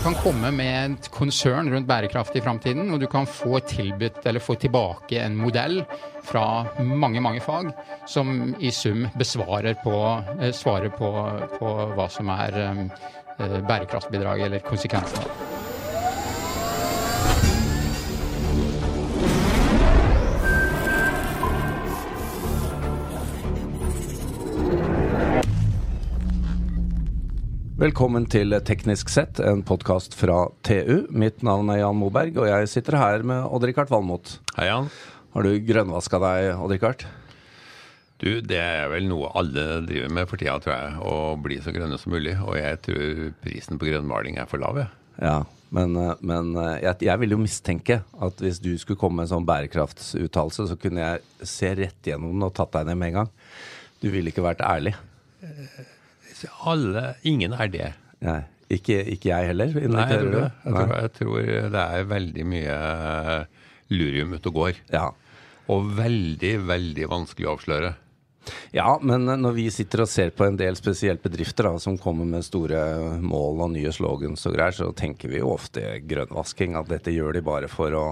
kan 0.00 0.14
komme 0.22 0.48
med 0.54 0.94
et 0.94 1.08
konsern 1.12 1.68
rundt 1.68 1.88
bærekraft 1.88 2.36
i 2.38 2.40
framtiden, 2.40 2.88
og 2.92 3.02
du 3.02 3.06
kan 3.10 3.26
få 3.28 3.58
tilbudt 3.68 4.24
eller 4.26 4.40
få 4.40 4.56
tilbake 4.56 5.18
en 5.20 5.36
modell 5.36 5.82
fra 6.24 6.64
mange, 6.80 7.20
mange 7.20 7.42
fag 7.44 7.68
som 8.08 8.54
i 8.58 8.72
sum 8.72 9.06
besvarer 9.18 9.76
på, 9.84 9.94
eh, 10.40 10.54
svarer 10.56 10.88
på, 10.96 11.12
på 11.58 11.76
hva 11.96 12.08
som 12.08 12.32
er 12.32 12.60
eh, 12.64 12.84
eller 13.40 14.60
konsekvensene. 14.64 15.49
Velkommen 27.80 28.26
til 28.28 28.52
Teknisk 28.68 29.08
sett, 29.08 29.38
en 29.40 29.62
podkast 29.64 30.12
fra 30.12 30.50
TU. 30.68 31.06
Mitt 31.16 31.38
navn 31.40 31.70
er 31.72 31.78
Jan 31.78 31.96
Moberg, 31.96 32.36
og 32.42 32.44
jeg 32.44 32.66
sitter 32.68 32.98
her 33.00 33.22
med 33.24 33.46
Odd-Rikard 33.46 33.88
Valmot. 33.88 34.34
Hei, 34.58 34.66
Jan. 34.66 34.90
Har 35.32 35.46
du 35.46 35.54
grønnvaska 35.64 36.18
deg, 36.20 36.48
Odd-Rikard? 36.60 37.06
Du, 38.20 38.42
det 38.44 38.58
er 38.60 38.90
vel 38.92 39.06
noe 39.08 39.30
alle 39.32 39.78
driver 39.86 40.12
med 40.12 40.28
for 40.28 40.36
tida, 40.42 40.58
tror 40.60 40.74
jeg. 40.74 40.98
Å 41.08 41.14
bli 41.40 41.56
så 41.64 41.72
grønne 41.72 41.96
som 42.02 42.12
mulig. 42.12 42.34
Og 42.44 42.58
jeg 42.60 42.82
tror 42.84 43.22
prisen 43.46 43.80
på 43.80 43.88
grønnmaling 43.88 44.36
er 44.42 44.50
for 44.50 44.60
lav, 44.60 44.82
jeg. 44.82 44.92
Ja, 45.24 45.38
men, 45.72 45.96
men 46.20 46.50
jeg, 46.82 46.98
jeg, 47.06 47.22
vil 47.22 47.32
jo 47.32 47.40
mistenke 47.40 48.02
at 48.26 48.44
hvis 48.44 48.60
du 48.60 48.74
skulle 48.82 49.00
komme 49.00 49.22
med 49.22 49.30
en 49.30 49.38
sånn 49.38 49.48
bærekraftsuttalelse, 49.48 50.68
så 50.68 50.76
kunne 50.84 51.00
jeg 51.00 51.48
se 51.48 51.72
rett 51.80 52.12
gjennom 52.12 52.36
den 52.36 52.44
og 52.50 52.52
tatt 52.60 52.76
deg 52.76 52.92
ned 52.92 53.00
med 53.00 53.14
en 53.14 53.22
gang. 53.22 53.32
Du 54.04 54.10
ville 54.12 54.34
ikke 54.34 54.44
vært 54.44 54.60
ærlig. 54.68 54.92
Alle, 56.68 57.14
ingen 57.26 57.54
er 57.56 57.72
det. 57.72 57.88
Nei, 58.24 58.42
ikke, 58.72 59.00
ikke 59.16 59.32
jeg 59.32 59.50
heller. 59.52 59.72
Nei, 59.74 60.06
jeg 60.10 60.20
tror, 60.26 60.36
jeg, 60.40 60.74
tror, 60.74 60.94
jeg 60.96 61.14
tror, 61.18 61.48
det 61.76 61.86
er 61.86 62.12
veldig 62.12 62.46
mye 62.52 62.76
lurium 63.90 64.36
ute 64.36 64.52
og 64.52 64.60
går. 64.60 64.84
Ja. 64.92 65.08
Og 65.70 65.90
veldig, 65.98 66.54
veldig 66.70 67.10
vanskelig 67.10 67.48
å 67.48 67.56
avsløre. 67.56 67.92
Ja, 68.72 68.94
men 69.02 69.28
når 69.28 69.52
vi 69.54 69.66
sitter 69.72 70.04
og 70.04 70.10
ser 70.10 70.32
på 70.34 70.46
en 70.46 70.56
del 70.58 70.76
spesielt 70.78 71.22
bedrifter 71.22 71.68
da, 71.68 71.74
som 71.82 71.98
kommer 72.00 72.26
med 72.26 72.46
store 72.46 72.80
mål 73.20 73.66
og 73.66 73.72
nye 73.74 73.92
slogans 73.94 74.46
og 74.48 74.56
greier, 74.56 74.74
så 74.74 74.90
tenker 74.96 75.30
vi 75.30 75.42
jo 75.42 75.52
ofte 75.52 76.00
grønnvasking. 76.08 76.78
At 76.80 76.90
dette 76.90 77.14
gjør 77.14 77.36
de 77.36 77.44
bare 77.46 77.70
for 77.70 77.94
å 77.96 78.06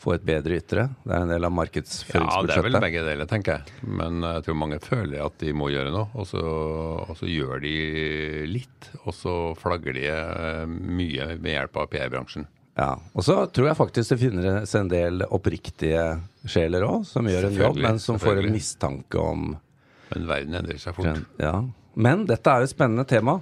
få 0.00 0.14
et 0.16 0.24
bedre 0.24 0.56
ytre? 0.60 0.86
Det 1.04 1.12
er 1.12 1.24
en 1.26 1.32
del 1.32 1.46
av 1.46 1.52
markedsføringsbudsjettet. 1.56 2.40
Ja, 2.40 2.46
det 2.48 2.56
er 2.56 2.66
vel 2.68 2.84
begge 2.86 3.02
deler, 3.06 3.28
tenker 3.30 3.58
jeg. 3.58 3.74
Men 4.00 4.24
jeg 4.24 4.46
tror 4.46 4.58
mange 4.62 4.78
føler 4.84 5.26
at 5.26 5.36
de 5.42 5.52
må 5.56 5.68
gjøre 5.72 5.92
noe, 5.94 6.08
og 6.16 6.28
så, 6.30 6.44
og 7.04 7.12
så 7.18 7.28
gjør 7.28 7.60
de 7.64 7.74
litt. 8.48 8.90
Og 9.04 9.12
så 9.16 9.34
flagger 9.60 9.98
de 9.98 10.06
eh, 10.08 10.64
mye 10.70 11.34
med 11.36 11.52
hjelp 11.54 11.80
av 11.82 11.90
PR-bransjen. 11.92 12.48
Ja, 12.78 12.94
Og 13.12 13.24
så 13.26 13.34
tror 13.52 13.66
jeg 13.68 13.76
faktisk 13.76 14.14
det 14.14 14.20
finnes 14.22 14.74
en 14.78 14.88
del 14.88 15.24
oppriktige 15.26 16.04
sjeler 16.48 16.86
òg, 16.86 17.02
som 17.04 17.26
gjør 17.28 17.50
en 17.50 17.58
jobb, 17.58 17.80
men 17.82 17.98
som 18.00 18.20
får 18.22 18.40
en 18.40 18.54
mistanke 18.54 19.20
om 19.20 19.50
Men 20.14 20.26
verden 20.26 20.56
endrer 20.58 20.80
seg 20.80 20.96
fort. 20.96 21.20
Ja. 21.38 21.58
Men 21.94 22.24
dette 22.26 22.50
er 22.50 22.62
jo 22.62 22.70
et 22.70 22.72
spennende 22.72 23.04
tema. 23.06 23.36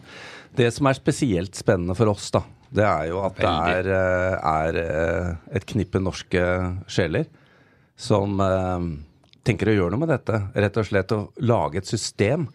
Det 0.57 0.69
som 0.75 0.89
er 0.89 0.97
spesielt 0.99 1.57
spennende 1.57 1.95
for 1.97 2.11
oss, 2.11 2.31
da, 2.35 2.43
det 2.75 2.85
er 2.85 3.09
jo 3.09 3.21
at 3.25 3.39
det 3.41 3.49
er, 3.49 3.91
eh, 3.97 4.49
er, 4.53 4.79
eh, 4.83 5.29
et 5.57 5.67
knippe 5.69 6.01
norske 6.03 6.43
sjeler 6.91 7.29
som 7.99 8.41
eh, 8.45 8.89
tenker 9.49 9.71
å 9.71 9.77
gjøre 9.77 9.95
noe 9.95 10.05
med 10.05 10.13
dette. 10.13 10.43
Rett 10.55 10.81
og 10.81 10.89
slett 10.89 11.15
å 11.17 11.23
lage 11.41 11.81
et 11.81 11.89
system 11.89 12.49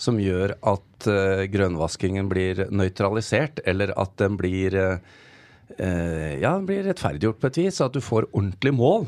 som 0.00 0.16
gjør 0.16 0.54
at 0.64 1.06
grønnvaskingen 1.52 2.28
blir 2.30 2.62
nøytralisert, 2.72 3.60
eller 3.68 3.92
at 4.00 4.14
den 4.20 4.38
blir 4.40 4.72
ja, 4.72 5.00
den 5.76 6.64
blir 6.68 6.86
rettferdiggjort 6.86 7.40
på 7.40 7.48
et 7.50 7.58
vis, 7.60 7.82
at 7.84 7.92
du 7.92 8.00
får 8.00 8.30
ordentlig 8.30 8.72
mål. 8.78 9.04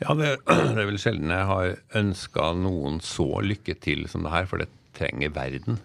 Ja, 0.00 0.16
det, 0.16 0.30
det 0.48 0.80
er 0.80 0.88
vel 0.88 1.00
sjelden 1.00 1.28
jeg 1.28 1.48
har 1.50 1.74
ønska 2.00 2.54
noen 2.56 3.02
så 3.04 3.28
lykke 3.44 3.76
til 3.84 4.08
som 4.08 4.24
det 4.24 4.32
her, 4.32 4.48
for 4.48 4.64
det 4.64 4.70
trenger 4.96 5.36
verden. 5.36 5.76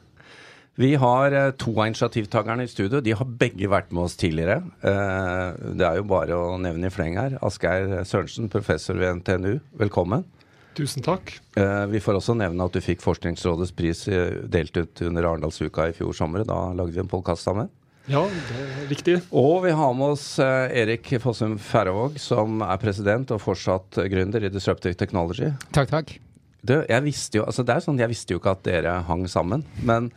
Vi 0.79 0.95
har 0.95 1.31
eh, 1.31 1.51
to 1.59 1.73
av 1.75 1.87
initiativtakerne 1.89 2.63
i 2.63 2.67
studio. 2.71 3.01
De 3.03 3.11
har 3.11 3.27
begge 3.41 3.67
vært 3.67 3.89
med 3.91 4.05
oss 4.05 4.13
tidligere. 4.15 4.61
Eh, 4.79 5.57
det 5.75 5.83
er 5.83 5.97
jo 5.99 6.05
bare 6.07 6.37
å 6.39 6.53
nevne 6.55 6.87
i 6.87 6.93
fleng 6.93 7.17
her. 7.19 7.35
Asgeir 7.43 8.05
Sørensen, 8.07 8.47
professor 8.47 8.95
ved 8.95 9.17
NTNU, 9.17 9.57
velkommen. 9.81 10.23
Tusen 10.79 11.03
takk. 11.03 11.33
Eh, 11.59 11.83
vi 11.91 11.99
får 11.99 12.21
også 12.21 12.37
nevne 12.39 12.63
at 12.63 12.77
du 12.77 12.79
fikk 12.85 13.03
Forskningsrådets 13.03 13.75
pris 13.75 14.05
delt 14.07 14.79
ut 14.79 15.03
under 15.09 15.27
Arendalsuka 15.33 15.89
i 15.89 15.97
fjor 15.99 16.15
sommer. 16.15 16.47
Da 16.47 16.61
lagde 16.71 16.95
vi 16.95 17.03
en 17.03 17.11
podkast 17.11 17.43
sammen. 17.43 17.67
Ja, 18.07 18.23
det 18.23 18.63
er 18.63 18.87
riktig. 18.87 19.17
Og 19.35 19.65
vi 19.67 19.75
har 19.75 19.99
med 19.99 20.15
oss 20.15 20.29
Erik 20.39 21.11
Fossum 21.19 21.59
Færøvåg, 21.59 22.15
som 22.23 22.63
er 22.63 22.79
president 22.79 23.35
og 23.35 23.43
fortsatt 23.43 23.99
gründer 24.15 24.47
i 24.47 24.55
Disruptive 24.55 24.95
Technology. 24.95 25.51
Takk, 25.75 25.91
takk. 25.91 26.17
Du, 26.63 26.77
jeg 26.79 27.03
visste 27.03 27.43
jo, 27.43 27.47
altså 27.51 27.67
det 27.67 27.75
er 27.75 27.83
sånn, 27.83 27.99
jeg 27.99 28.15
visste 28.15 28.31
jo 28.31 28.39
ikke 28.39 28.55
at 28.55 28.67
dere 28.71 29.01
hang 29.11 29.27
sammen. 29.27 29.67
men 29.83 30.13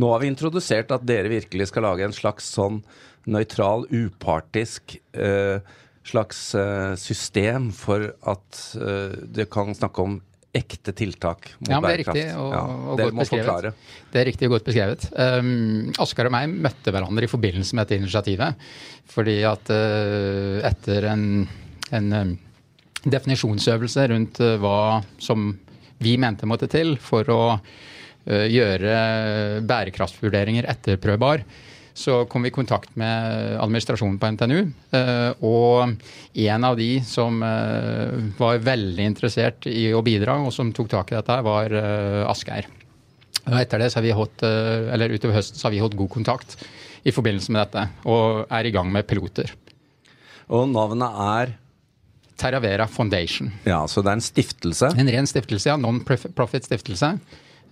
nå 0.00 0.10
har 0.12 0.22
vi 0.22 0.30
introdusert 0.32 0.92
at 0.94 1.04
dere 1.06 1.32
virkelig 1.32 1.68
skal 1.70 1.86
lage 1.88 2.06
en 2.06 2.16
slags 2.16 2.48
sånn 2.54 2.80
nøytral, 3.28 3.86
upartisk 3.92 4.96
eh, 5.12 5.62
slags 6.04 6.54
eh, 6.58 6.94
system 6.98 7.70
for 7.76 8.08
at 8.28 8.60
eh, 8.78 9.16
det 9.36 9.50
kan 9.52 9.74
snakke 9.76 10.06
om 10.06 10.20
ekte 10.52 10.92
tiltak 10.92 11.46
mot 11.62 11.70
ja, 11.70 11.78
det 11.80 11.90
er 11.90 12.00
Riktig, 12.02 12.24
og, 12.36 12.48
ja, 12.52 12.62
og 12.92 12.98
dere 13.00 13.14
må 13.14 13.22
beskrevet. 13.22 13.46
forklare. 13.46 14.00
Det 14.12 14.20
er 14.20 14.26
riktig 14.28 14.48
og 14.48 14.52
godt 14.52 14.66
beskrevet. 14.68 15.06
Um, 15.16 15.92
Oskar 16.02 16.28
og 16.28 16.34
meg 16.34 16.52
møtte 16.52 16.92
hverandre 16.92 17.24
i 17.24 17.30
forbindelse 17.30 17.78
med 17.78 17.86
dette 17.86 18.02
initiativet. 18.02 18.66
Fordi 19.08 19.38
at 19.48 19.72
uh, 19.72 20.58
etter 20.68 21.08
en, 21.08 21.24
en 21.96 22.18
um, 22.18 22.34
definisjonsøvelse 23.00 24.04
rundt 24.12 24.42
uh, 24.44 24.58
hva 24.60 25.00
som 25.16 25.54
vi 26.04 26.18
mente 26.20 26.48
måtte 26.50 26.68
til 26.68 26.98
for 27.00 27.32
å 27.32 27.40
gjøre 28.26 29.62
bærekraftsvurderinger 29.66 30.68
etterprøvbar, 30.70 31.42
så 31.92 32.22
kom 32.30 32.46
vi 32.46 32.48
i 32.48 32.54
kontakt 32.54 32.94
med 32.96 33.56
administrasjonen 33.60 34.18
på 34.20 34.30
NTNU. 34.32 34.60
Eh, 34.96 35.42
og 35.44 35.92
en 36.46 36.64
av 36.64 36.78
de 36.78 36.90
som 37.04 37.42
eh, 37.44 38.14
var 38.38 38.62
veldig 38.64 39.08
interessert 39.10 39.68
i 39.68 39.90
å 39.92 40.00
bidra, 40.06 40.38
og 40.40 40.54
som 40.56 40.70
tok 40.72 40.88
tak 40.92 41.12
i 41.12 41.18
dette, 41.18 41.40
var 41.44 41.74
Asgeir. 42.30 42.70
Og 43.42 43.58
etter 43.58 43.82
det 43.82 43.90
så 43.90 43.98
har 43.98 44.06
vi 44.06 44.14
hatt, 44.14 44.44
eller 44.46 45.12
utover 45.12 45.40
høsten 45.40 45.58
så 45.58 45.66
har 45.66 45.74
vi 45.74 45.82
hatt 45.82 45.98
god 45.98 46.12
kontakt 46.14 46.56
i 47.02 47.10
forbindelse 47.10 47.50
med 47.50 47.64
dette, 47.64 47.88
og 48.06 48.46
er 48.46 48.68
i 48.68 48.72
gang 48.74 48.92
med 48.94 49.08
piloter. 49.10 49.50
Og 50.52 50.68
navnet 50.70 51.20
er? 51.26 51.56
Terravera 52.42 52.86
Foundation. 52.90 53.50
Ja, 53.66 53.86
Så 53.86 54.02
det 54.02 54.10
er 54.10 54.18
en 54.18 54.24
stiftelse? 54.24 54.92
En 54.98 55.10
ren 55.14 55.28
stiftelse, 55.28 55.68
ja. 55.68 55.76
Non-profit 55.78 56.66
stiftelse. 56.66 57.12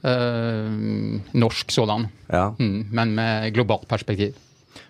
Uh, 0.00 1.20
norsk 1.36 1.72
sådan, 1.74 2.06
ja. 2.30 2.54
mm, 2.58 2.86
men 2.90 3.10
med 3.14 3.50
globalt 3.54 3.88
perspektiv. 3.88 4.38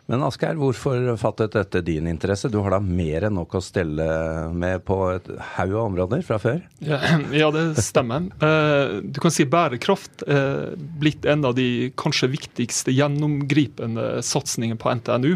Men 0.06 0.22
Asgeir, 0.26 0.54
hvorfor 0.58 1.16
fattet 1.18 1.54
dette 1.54 1.80
din 1.86 2.06
interesse? 2.10 2.50
Du 2.50 2.60
har 2.62 2.74
da 2.74 2.78
mer 2.82 3.26
enn 3.26 3.34
nok 3.38 3.56
å 3.58 3.62
stelle 3.62 4.06
med 4.54 4.84
på 4.86 4.98
et 5.14 5.26
haug 5.56 5.74
av 5.74 5.88
områder 5.88 6.22
fra 6.26 6.38
før? 6.42 6.60
Ja, 6.86 7.00
ja 7.42 7.50
det 7.54 7.64
stemmer. 7.82 8.28
Uh, 8.42 9.00
du 9.02 9.18
kan 9.22 9.34
si 9.34 9.48
bærekraft 9.50 10.22
er 10.30 10.76
blitt 10.78 11.26
en 11.26 11.46
av 11.48 11.58
de 11.58 11.90
kanskje 11.98 12.30
viktigste 12.36 12.94
gjennomgripende 12.94 14.20
satsingene 14.26 14.78
på 14.78 14.94
NTNU. 15.00 15.34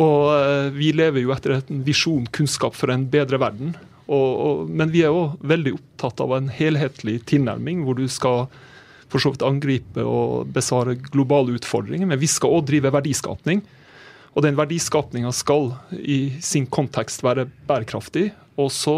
Og 0.00 0.72
vi 0.76 0.92
lever 0.94 1.24
jo 1.24 1.32
etter 1.34 1.56
en 1.56 1.80
visjon 1.82 2.28
kunnskap 2.30 2.76
for 2.78 2.92
en 2.94 3.08
bedre 3.10 3.40
verden. 3.42 3.72
Og, 4.10 4.30
og, 4.42 4.70
men 4.70 4.90
vi 4.90 5.04
er 5.06 5.14
òg 5.14 5.38
veldig 5.46 5.76
opptatt 5.76 6.20
av 6.24 6.34
en 6.34 6.50
helhetlig 6.50 7.20
tilnærming, 7.30 7.84
hvor 7.86 7.98
du 7.98 8.08
skal 8.10 8.48
for 9.10 9.22
så 9.22 9.32
vidt 9.32 9.46
angripe 9.46 10.02
og 10.06 10.50
besvare 10.54 10.96
globale 11.10 11.56
utfordringer, 11.58 12.06
men 12.06 12.20
vi 12.20 12.30
skal 12.30 12.58
òg 12.58 12.68
drive 12.68 12.92
verdiskapning. 12.94 13.62
Og 14.30 14.44
den 14.46 14.58
verdiskapninga 14.58 15.32
skal 15.34 15.72
i 15.98 16.20
sin 16.42 16.68
kontekst 16.70 17.24
være 17.26 17.48
bærekraftig. 17.66 18.28
Og 18.60 18.70
så 18.74 18.96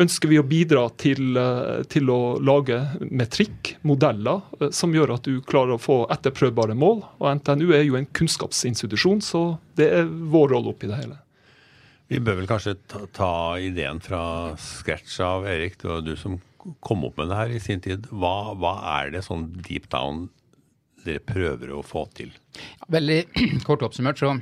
ønsker 0.00 0.30
vi 0.30 0.38
å 0.40 0.46
bidra 0.46 0.86
til, 1.00 1.36
eh, 1.36 1.82
til 1.92 2.08
å 2.12 2.38
lage 2.40 2.78
metrikk, 3.10 3.76
modeller, 3.82 4.42
eh, 4.60 4.70
som 4.70 4.92
gjør 4.92 5.14
at 5.14 5.22
du 5.28 5.40
klarer 5.40 5.76
å 5.76 5.80
få 5.80 6.06
etterprøvbare 6.08 6.76
mål. 6.76 7.04
Og 7.20 7.40
NTNU 7.40 7.72
er 7.74 7.84
jo 7.84 7.96
en 7.96 8.06
kunnskapsinstitusjon, 8.06 9.20
så 9.20 9.58
det 9.76 9.92
er 9.92 10.04
vår 10.04 10.52
rolle 10.56 10.72
oppi 10.72 10.88
det 10.88 10.96
hele. 10.96 11.18
Vi 12.06 12.20
bør 12.22 12.40
vel 12.40 12.50
kanskje 12.50 12.76
ta, 12.86 13.02
ta 13.10 13.30
ideen 13.58 13.98
fra 14.02 14.20
scratch 14.60 15.18
av 15.26 15.46
Erik, 15.50 15.78
du, 15.82 15.88
du 16.06 16.14
som 16.18 16.38
kom 16.82 17.04
opp 17.06 17.18
med 17.18 17.30
det 17.30 17.38
her 17.38 17.54
i 17.54 17.62
sin 17.62 17.82
tid. 17.82 18.06
Hva, 18.10 18.52
hva 18.58 18.76
er 18.98 19.14
det 19.14 19.24
sånn 19.26 19.48
deep 19.58 19.88
down 19.92 20.28
dere 21.06 21.22
prøver 21.22 21.72
å 21.74 21.82
få 21.86 22.06
til? 22.14 22.34
Veldig 22.90 23.22
kort 23.68 23.86
oppsummert 23.86 24.22
så 24.22 24.36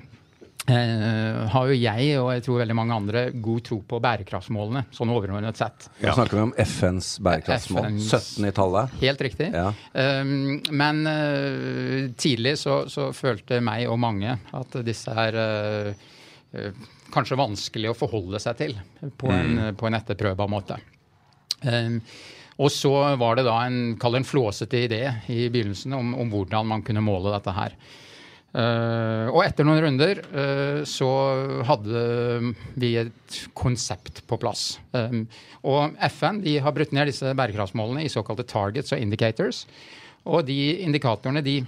Uh, 0.65 1.45
har 1.53 1.69
jo 1.69 1.75
jeg 1.77 2.15
og 2.17 2.31
jeg 2.33 2.43
tror 2.47 2.63
veldig 2.63 2.75
mange 2.79 2.97
andre 2.97 3.23
god 3.37 3.65
tro 3.67 3.77
på 3.85 3.99
bærekraftsmålene, 4.01 4.87
sånn 4.97 5.11
overordnet 5.13 5.59
sett. 5.61 5.91
Da 5.99 6.07
ja. 6.07 6.15
snakker 6.17 6.39
vi 6.39 6.45
om 6.47 6.55
FNs 6.57 7.09
bærekraftsmål. 7.21 7.91
FNs, 7.91 8.07
17 8.39 8.49
i 8.49 8.53
tallet. 8.57 8.95
Helt 9.03 9.25
riktig. 9.27 9.51
Ja. 9.53 9.67
Um, 9.93 10.63
men 10.73 11.03
uh, 11.05 12.09
tidlig 12.17 12.57
så, 12.63 12.87
så, 12.89 13.11
følte 13.13 13.61
meg 13.61 13.85
og 13.93 14.01
mange 14.01 14.39
at 14.57 14.81
disse 14.89 15.13
er 15.13 15.37
uh, 15.37 15.93
uh, 15.93 16.15
kanskje 17.15 17.39
vanskelig 17.39 17.93
å 17.93 17.97
forholde 17.99 18.41
seg 18.43 18.59
til 18.61 18.79
på 19.21 19.31
en, 19.33 19.59
mm. 19.59 19.77
på 19.81 19.89
en 19.89 19.99
etterprøvbar 19.99 20.51
måte. 20.51 20.79
Um, 21.65 22.01
og 22.63 22.71
så 22.71 22.93
var 23.19 23.39
det 23.39 23.47
da 23.49 23.57
en, 23.67 23.97
en 23.99 24.27
flåsete 24.27 24.85
idé 24.87 25.03
i 25.33 25.49
begynnelsen 25.51 25.95
om, 25.97 26.13
om, 26.15 26.31
hvordan 26.31 26.69
man 26.71 26.85
kunne 26.87 27.03
måle 27.05 27.33
dette 27.35 27.55
her. 27.57 27.77
Uh, 28.55 29.27
og 29.33 29.41
etter 29.43 29.67
noen 29.67 29.81
runder 29.83 30.21
uh, 30.31 30.85
så 30.87 31.09
hadde 31.67 32.03
vi 32.79 32.93
et 33.01 33.39
konsept 33.59 34.23
på 34.31 34.39
plass. 34.39 34.77
Um, 34.95 35.25
og 35.67 35.97
FN 36.15 36.39
de 36.45 36.61
har 36.63 36.77
brutt 36.77 36.95
ned 36.95 37.11
disse 37.11 37.35
bærekraftsmålene 37.35 38.05
i 38.07 38.13
såkalte 38.13 38.47
targets 38.47 38.95
og 38.95 39.03
indicators. 39.03 39.65
Og 40.25 40.47
de 40.47 40.61
indikatorene 40.87 41.43
de 41.45 41.59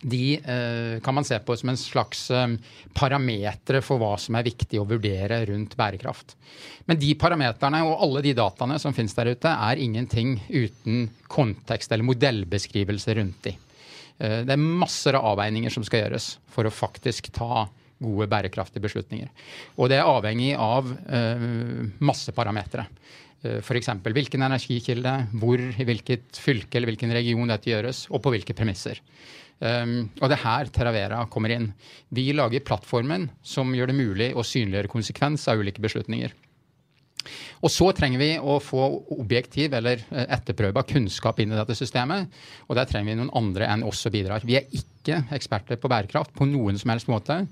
de 0.00 0.40
eh, 0.44 1.00
kan 1.00 1.14
man 1.14 1.24
se 1.24 1.38
på 1.38 1.56
som 1.56 1.68
en 1.68 1.76
slags 1.76 2.30
eh, 2.30 2.48
parametere 2.96 3.82
for 3.84 4.00
hva 4.00 4.14
som 4.20 4.36
er 4.38 4.46
viktig 4.46 4.80
å 4.80 4.86
vurdere 4.88 5.42
rundt 5.50 5.76
bærekraft. 5.76 6.36
Men 6.88 7.00
de 7.00 7.12
parameterne 7.20 7.82
og 7.86 8.00
alle 8.06 8.22
de 8.24 8.34
dataene 8.36 8.78
som 8.80 8.96
finnes 8.96 9.14
der 9.16 9.34
ute, 9.34 9.52
er 9.52 9.82
ingenting 9.82 10.38
uten 10.48 11.10
kontekst 11.28 11.92
eller 11.92 12.08
modellbeskrivelse 12.08 13.18
rundt 13.20 13.42
de. 13.48 13.56
Eh, 14.18 14.40
det 14.48 14.56
er 14.56 14.64
masser 14.84 15.18
av 15.18 15.34
avveininger 15.34 15.74
som 15.74 15.84
skal 15.86 16.06
gjøres 16.06 16.32
for 16.50 16.64
å 16.64 16.74
faktisk 16.74 17.32
ta 17.36 17.66
gode, 18.00 18.30
bærekraftige 18.32 18.86
beslutninger. 18.86 19.28
Og 19.76 19.90
det 19.92 19.98
er 20.00 20.08
avhengig 20.08 20.54
av 20.56 20.86
masse 22.00 22.32
parametere. 22.32 22.86
F.eks. 23.40 23.88
hvilken 24.04 24.42
energikilde, 24.44 25.14
hvor, 25.40 25.60
i 25.60 25.86
hvilket 25.88 26.36
fylke 26.36 26.76
eller 26.76 26.92
hvilken 26.92 27.14
region 27.16 27.48
dette 27.48 27.70
gjøres, 27.70 28.04
og 28.12 28.20
på 28.24 28.34
hvilke 28.34 28.56
premisser. 28.56 29.00
Um, 29.60 30.08
og 30.20 30.30
det 30.30 30.38
er 30.38 30.44
her 30.44 30.70
Terravera 30.72 31.24
kommer 31.32 31.52
inn. 31.52 31.70
Vi 32.08 32.30
lager 32.32 32.64
plattformen 32.64 33.28
som 33.44 33.74
gjør 33.76 33.92
det 33.92 33.98
mulig 33.98 34.30
å 34.32 34.44
synliggjøre 34.44 34.92
konsekvens 34.92 35.44
av 35.52 35.60
ulike 35.60 35.84
beslutninger. 35.84 36.32
Og 37.60 37.72
så 37.72 37.90
trenger 37.96 38.20
vi 38.20 38.30
å 38.38 38.56
få 38.62 38.86
objektiv 39.18 39.74
eller 39.76 40.00
etterprøvbar 40.00 40.50
etterprøva 40.50 40.84
kunnskap 40.88 41.40
inn 41.40 41.52
i 41.52 41.58
dette 41.58 41.76
systemet. 41.78 42.30
Og 42.68 42.76
der 42.78 42.88
trenger 42.88 43.12
vi 43.12 43.18
noen 43.20 43.32
andre 43.36 43.68
enn 43.70 43.84
oss 43.86 44.02
som 44.04 44.14
bidrar. 44.14 44.44
Vi 44.46 44.56
er 44.58 44.68
ikke 44.72 45.22
eksperter 45.34 45.80
på 45.80 45.90
bærekraft 45.90 46.34
på 46.36 46.48
noen 46.48 46.78
som 46.80 46.92
helst 46.92 47.10
måte. 47.10 47.42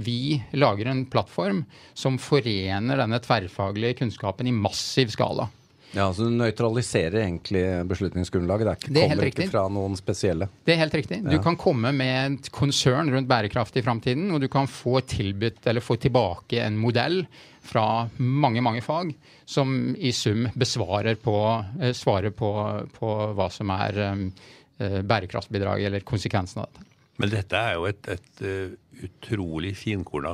Vi 0.00 0.40
lager 0.56 0.90
en 0.90 1.06
plattform 1.10 1.64
som 1.94 2.18
forener 2.20 3.00
denne 3.00 3.20
tverrfaglige 3.22 4.00
kunnskapen 4.02 4.48
i 4.48 4.56
massiv 4.56 5.12
skala. 5.14 5.48
Ja, 5.96 6.06
så 6.14 6.28
Du 6.28 6.34
nøytraliserer 6.34 7.24
egentlig 7.24 7.62
beslutningsgrunnlaget? 7.90 8.66
Det, 8.66 8.70
er 8.70 8.78
ikke, 8.78 8.92
det 8.94 9.02
er 9.02 9.08
kommer 9.10 9.30
ikke 9.30 9.48
fra 9.50 9.64
noen 9.72 9.96
spesielle? 9.98 10.46
Det 10.66 10.74
er 10.74 10.82
helt 10.84 10.94
riktig. 10.94 11.20
Du 11.26 11.34
ja. 11.34 11.42
kan 11.42 11.58
komme 11.58 11.90
med 11.96 12.36
et 12.36 12.50
konsern 12.54 13.10
rundt 13.10 13.30
bærekraft 13.30 13.78
i 13.80 13.82
framtiden, 13.82 14.28
og 14.30 14.42
du 14.42 14.48
kan 14.52 14.70
få 14.70 15.00
tilbudt 15.02 15.66
eller 15.66 15.84
få 15.84 15.98
tilbake 16.00 16.62
en 16.62 16.78
modell 16.78 17.24
fra 17.66 18.06
mange 18.18 18.62
mange 18.64 18.84
fag 18.84 19.10
som 19.50 19.74
i 19.98 20.12
sum 20.16 20.46
besvarer 20.54 21.18
på, 21.20 21.34
eh, 21.80 21.92
svarer 21.96 22.30
på, 22.30 22.52
på 22.94 23.10
hva 23.36 23.50
som 23.52 23.72
er 23.74 23.98
um, 24.14 24.30
bærekraftsbidrag 24.78 25.82
eller 25.84 26.06
konsekvensen 26.06 26.62
av 26.62 26.70
dette. 26.70 26.86
Men 27.20 27.34
dette 27.34 27.58
er 27.58 27.74
jo 27.76 27.84
et, 27.90 28.06
et 28.08 29.04
utrolig 29.04 29.74
finkorna 29.76 30.32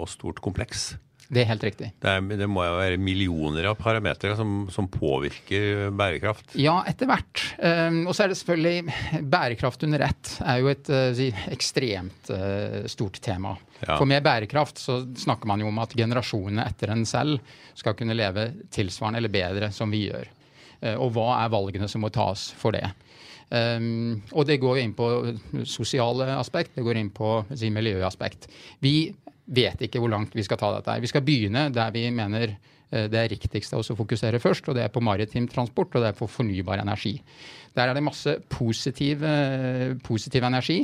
og 0.00 0.08
stort 0.10 0.40
kompleks. 0.42 0.88
Det 1.30 1.44
er 1.44 1.46
helt 1.46 1.62
riktig. 1.62 1.92
Det, 2.02 2.10
er, 2.10 2.24
det 2.40 2.46
må 2.50 2.64
jo 2.66 2.78
være 2.80 2.98
millioner 2.98 3.68
av 3.70 3.76
parametere 3.78 4.34
som, 4.38 4.64
som, 4.74 4.88
påvirker 4.90 5.92
bærekraft? 5.94 6.56
Ja, 6.58 6.80
etter 6.90 7.06
hvert. 7.06 7.44
Um, 7.62 8.00
og 8.10 8.16
så 8.16 8.24
er 8.24 8.32
det 8.32 8.38
selvfølgelig 8.40 9.22
Bærekraft 9.30 9.86
under 9.86 10.02
ett 10.08 10.32
er 10.42 10.58
jo 10.58 10.72
et 10.72 10.90
uh, 10.90 11.22
ekstremt 11.54 12.32
uh, 12.34 12.82
stort 12.90 13.20
tema. 13.22 13.54
Ja. 13.78 13.94
For 13.94 14.10
med 14.10 14.26
bærekraft 14.26 14.82
så 14.82 14.98
snakker 15.22 15.46
man 15.46 15.62
jo 15.62 15.70
om 15.70 15.78
at 15.84 15.94
generasjonene 15.94 16.66
etter 16.66 16.90
en 16.96 17.06
selv 17.06 17.38
skal 17.78 17.94
kunne 17.98 18.18
leve 18.18 18.50
tilsvarende 18.74 19.22
eller 19.22 19.34
bedre 19.38 19.70
som 19.76 19.94
vi 19.94 20.08
gjør. 20.08 20.26
Uh, 20.82 20.96
og 20.96 21.14
hva 21.14 21.30
er 21.44 21.54
valgene 21.54 21.90
som 21.92 22.02
må 22.02 22.10
tas 22.10 22.48
for 22.58 22.74
det? 22.74 22.88
Um, 23.50 24.18
og 24.34 24.50
det 24.50 24.58
går 24.62 24.82
inn 24.82 24.98
på 24.98 25.06
sosiale 25.62 26.26
aspekt, 26.38 26.74
det 26.74 26.86
går 26.86 26.98
inn 26.98 27.14
på 27.14 27.40
si, 27.54 27.70
miljøaspekt. 27.70 28.50
Vi 28.82 29.12
vet 29.50 29.86
ikke 29.86 30.02
hvor 30.02 30.12
langt 30.12 30.34
vi 30.36 30.44
skal 30.46 30.60
ta 30.60 30.74
dette. 30.76 30.98
Vi 31.02 31.10
skal 31.10 31.24
begynne 31.26 31.68
der 31.74 31.94
vi 31.94 32.06
mener 32.14 32.52
eh, 32.54 33.06
det 33.10 33.18
er 33.20 33.32
riktigst 33.32 33.74
å 33.76 33.82
fokusere 33.82 34.42
først, 34.42 34.68
og 34.70 34.78
det 34.78 34.86
er 34.86 34.92
på 34.94 35.02
maritim 35.04 35.48
transport 35.50 35.94
og 35.94 36.04
det 36.04 36.12
er 36.12 36.18
på 36.18 36.30
fornybar 36.30 36.82
energi. 36.82 37.16
Der 37.76 37.88
er 37.88 37.94
det 37.94 38.04
masse 38.04 38.36
positiv, 38.50 39.24
eh, 39.26 39.96
positiv 40.06 40.46
energi. 40.46 40.80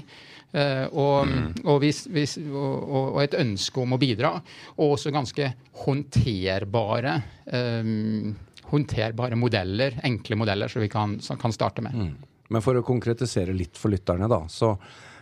Eh, 0.56 0.86
og, 0.92 1.26
mm. 1.26 1.48
og, 1.64 1.80
hvis, 1.82 2.04
hvis, 2.12 2.36
og, 2.46 3.18
et 3.24 3.34
ønske 3.38 3.82
om 3.82 3.96
å 3.96 4.00
bidra. 4.00 4.36
Og 4.78 4.96
også 4.96 5.12
ganske 5.14 5.50
håndterbare, 5.82 7.16
um, 7.50 8.30
håndterbare 8.70 9.38
modeller, 9.38 9.98
enkle 10.06 10.38
modeller, 10.38 10.72
som 10.72 10.84
vi 10.84 10.90
kan, 10.92 11.18
som 11.24 11.38
kan 11.40 11.54
starte 11.54 11.84
med. 11.84 11.98
Mm. 11.98 12.14
Men 12.54 12.62
for 12.62 12.78
å 12.78 12.86
konkretisere 12.86 13.54
litt 13.56 13.78
for 13.78 13.92
lytterne, 13.92 14.30
da. 14.30 14.44
så 14.50 14.76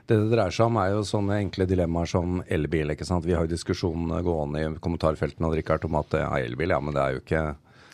det 0.06 0.18
det 0.20 0.30
dreier 0.34 0.52
seg 0.52 0.68
om, 0.68 0.78
er 0.80 0.92
jo 0.92 1.04
sånne 1.08 1.38
enkle 1.40 1.66
dilemmaer 1.68 2.10
som 2.10 2.40
elbil. 2.52 2.92
ikke 2.92 3.06
sant? 3.08 3.24
Vi 3.24 3.32
har 3.36 3.46
jo 3.46 3.54
diskusjonene 3.54 4.20
gående 4.26 4.60
i 4.60 4.72
kommentarfeltene 4.84 5.48
om 5.48 6.00
at 6.00 6.18
ja, 6.20 6.30
elbil, 6.44 6.74
ja, 6.76 6.80
men 6.80 6.96
det 6.96 7.02
er 7.04 7.14
jo 7.14 7.22
ikke 7.22 7.44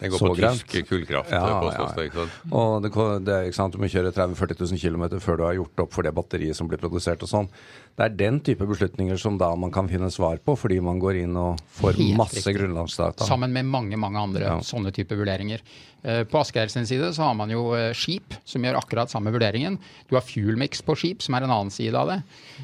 det 0.01 0.09
går 0.09 0.23
på 0.23 0.37
tysk 0.39 0.77
kullkraft. 0.89 1.33
Ja, 1.35 1.61
påstås 1.61 1.93
det, 1.97 2.07
ikke 2.09 2.23
sant? 2.23 2.37
Og 2.57 2.71
det, 2.81 2.91
det, 3.27 3.37
ikke 3.51 3.59
sant? 3.59 3.75
Du 3.75 3.83
må 3.83 3.91
kjøre 3.93 4.13
30 4.17 4.33
000-40 4.33 4.63
000 4.73 4.81
km 4.81 5.21
før 5.21 5.37
du 5.37 5.45
har 5.45 5.57
gjort 5.59 5.83
opp 5.85 5.93
for 5.93 6.07
det 6.07 6.13
batteriet 6.17 6.57
som 6.57 6.71
blir 6.71 6.81
produsert 6.81 7.21
og 7.27 7.29
sånn. 7.29 7.51
Det 7.99 8.07
er 8.07 8.15
den 8.17 8.39
type 8.41 8.65
beslutninger 8.65 9.19
som 9.21 9.37
da 9.37 9.51
man 9.61 9.73
kan 9.75 9.91
finne 9.91 10.09
svar 10.15 10.41
på, 10.41 10.55
fordi 10.57 10.79
man 10.85 11.03
går 11.03 11.19
inn 11.27 11.37
og 11.37 11.61
får 11.77 11.99
Helt 11.99 12.17
masse 12.17 12.39
riktig. 12.39 12.55
grunnlagsdata. 12.57 13.27
Sammen 13.29 13.53
med 13.53 13.69
mange 13.69 13.99
mange 14.01 14.23
andre 14.23 14.47
ja. 14.47 14.55
sånne 14.65 14.95
type 14.97 15.19
vurderinger. 15.21 15.61
Eh, 16.01 16.23
på 16.25 16.41
Asgeir 16.41 16.73
sin 16.73 16.89
side 16.89 17.13
så 17.13 17.29
har 17.29 17.37
man 17.37 17.53
jo 17.53 17.67
eh, 17.77 17.91
skip 17.93 18.39
som 18.49 18.65
gjør 18.65 18.81
akkurat 18.81 19.13
samme 19.13 19.35
vurderingen. 19.35 19.77
Du 20.09 20.17
har 20.17 20.25
fuelmix 20.25 20.81
på 20.87 20.97
skip, 20.97 21.21
som 21.27 21.37
er 21.37 21.45
en 21.45 21.53
annen 21.53 21.75
side 21.75 21.93
av 21.99 22.15
det. 22.15 22.19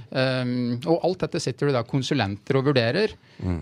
Um, 0.09 0.79
og 0.87 1.05
alt 1.05 1.27
dette 1.27 1.43
sitter 1.43 1.69
du 1.69 1.77
da 1.77 1.85
konsulenter 1.85 2.57
og 2.57 2.71
vurderer, 2.71 3.13
mm. 3.37 3.61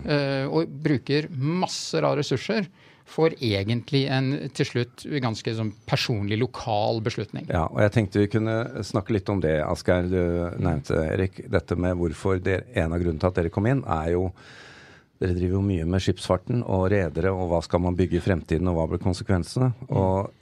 og 0.55 0.71
bruker 0.85 1.27
masser 1.35 2.05
av 2.07 2.15
ressurser 2.21 2.69
får 3.05 3.35
egentlig 3.37 4.05
en 4.11 4.31
til 4.57 4.67
slutt 4.67 5.05
ganske 5.21 5.53
sånn 5.57 5.71
personlig, 5.87 6.39
lokal 6.41 7.01
beslutning. 7.05 7.47
Ja, 7.51 7.67
og 7.69 7.79
jeg 7.83 7.93
tenkte 7.95 8.23
vi 8.23 8.31
kunne 8.33 8.57
snakke 8.85 9.15
litt 9.15 9.29
om 9.31 9.41
det, 9.43 9.59
Asgeir. 9.63 10.09
Du 10.09 10.21
nevnte, 10.57 10.99
Erik, 11.13 11.43
dette 11.51 11.77
med 11.79 11.97
hvorfor 11.99 12.41
det, 12.41 12.63
en 12.73 12.95
av 12.95 13.01
grunnene 13.01 13.21
til 13.21 13.29
at 13.29 13.41
dere 13.41 13.53
kom 13.53 13.69
inn, 13.69 13.83
er 13.85 14.15
jo 14.15 14.29
dere 15.21 15.35
driver 15.37 15.61
jo 15.61 15.63
mye 15.63 15.85
med 15.87 16.03
skipsfarten 16.03 16.63
og 16.65 16.89
redere, 16.91 17.31
og 17.31 17.47
hva 17.53 17.61
skal 17.63 17.83
man 17.85 17.95
bygge 17.95 18.19
i 18.19 18.23
fremtiden, 18.23 18.67
og 18.67 18.79
hva 18.79 18.89
blir 18.91 19.03
konsekvensene? 19.03 19.71
Og 19.87 20.33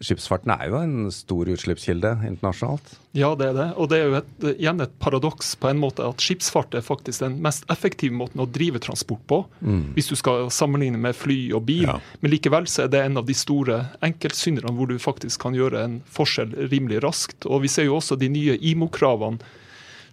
Skipsfarten 0.00 0.48
er 0.54 0.70
jo 0.70 0.78
en 0.80 1.10
stor 1.12 1.48
utslippskilde 1.52 2.14
internasjonalt? 2.24 2.94
Ja, 3.12 3.34
det 3.36 3.50
er 3.50 3.56
det. 3.58 3.66
Og 3.76 3.90
det 3.92 3.98
er 3.98 4.06
jo 4.06 4.16
et, 4.16 4.30
igjen 4.54 4.80
et 4.80 4.94
paradoks 5.02 5.52
på 5.60 5.68
en 5.68 5.80
måte 5.82 6.06
at 6.08 6.24
skipsfart 6.24 6.72
er 6.78 6.84
faktisk 6.86 7.20
den 7.20 7.36
mest 7.44 7.66
effektive 7.72 8.16
måten 8.16 8.40
å 8.40 8.48
drive 8.48 8.80
transport 8.80 9.20
på, 9.28 9.42
mm. 9.60 9.82
hvis 9.98 10.08
du 10.08 10.16
skal 10.16 10.48
sammenligne 10.54 11.00
med 11.00 11.18
fly 11.18 11.38
og 11.52 11.66
bil. 11.68 11.84
Ja. 11.84 11.98
Men 12.24 12.32
likevel 12.32 12.68
så 12.70 12.86
er 12.86 12.94
det 12.94 13.04
en 13.04 13.20
av 13.20 13.28
de 13.28 13.36
store 13.36 13.82
enkeltsynderne 14.06 14.72
hvor 14.78 14.88
du 14.88 14.96
faktisk 15.02 15.44
kan 15.44 15.58
gjøre 15.58 15.84
en 15.84 16.00
forskjell 16.08 16.56
rimelig 16.72 17.02
raskt. 17.04 17.44
Og 17.44 17.66
vi 17.66 17.72
ser 17.72 17.90
jo 17.90 17.98
også 18.00 18.16
de 18.20 18.32
nye 18.32 18.56
IMO-kravene 18.72 19.44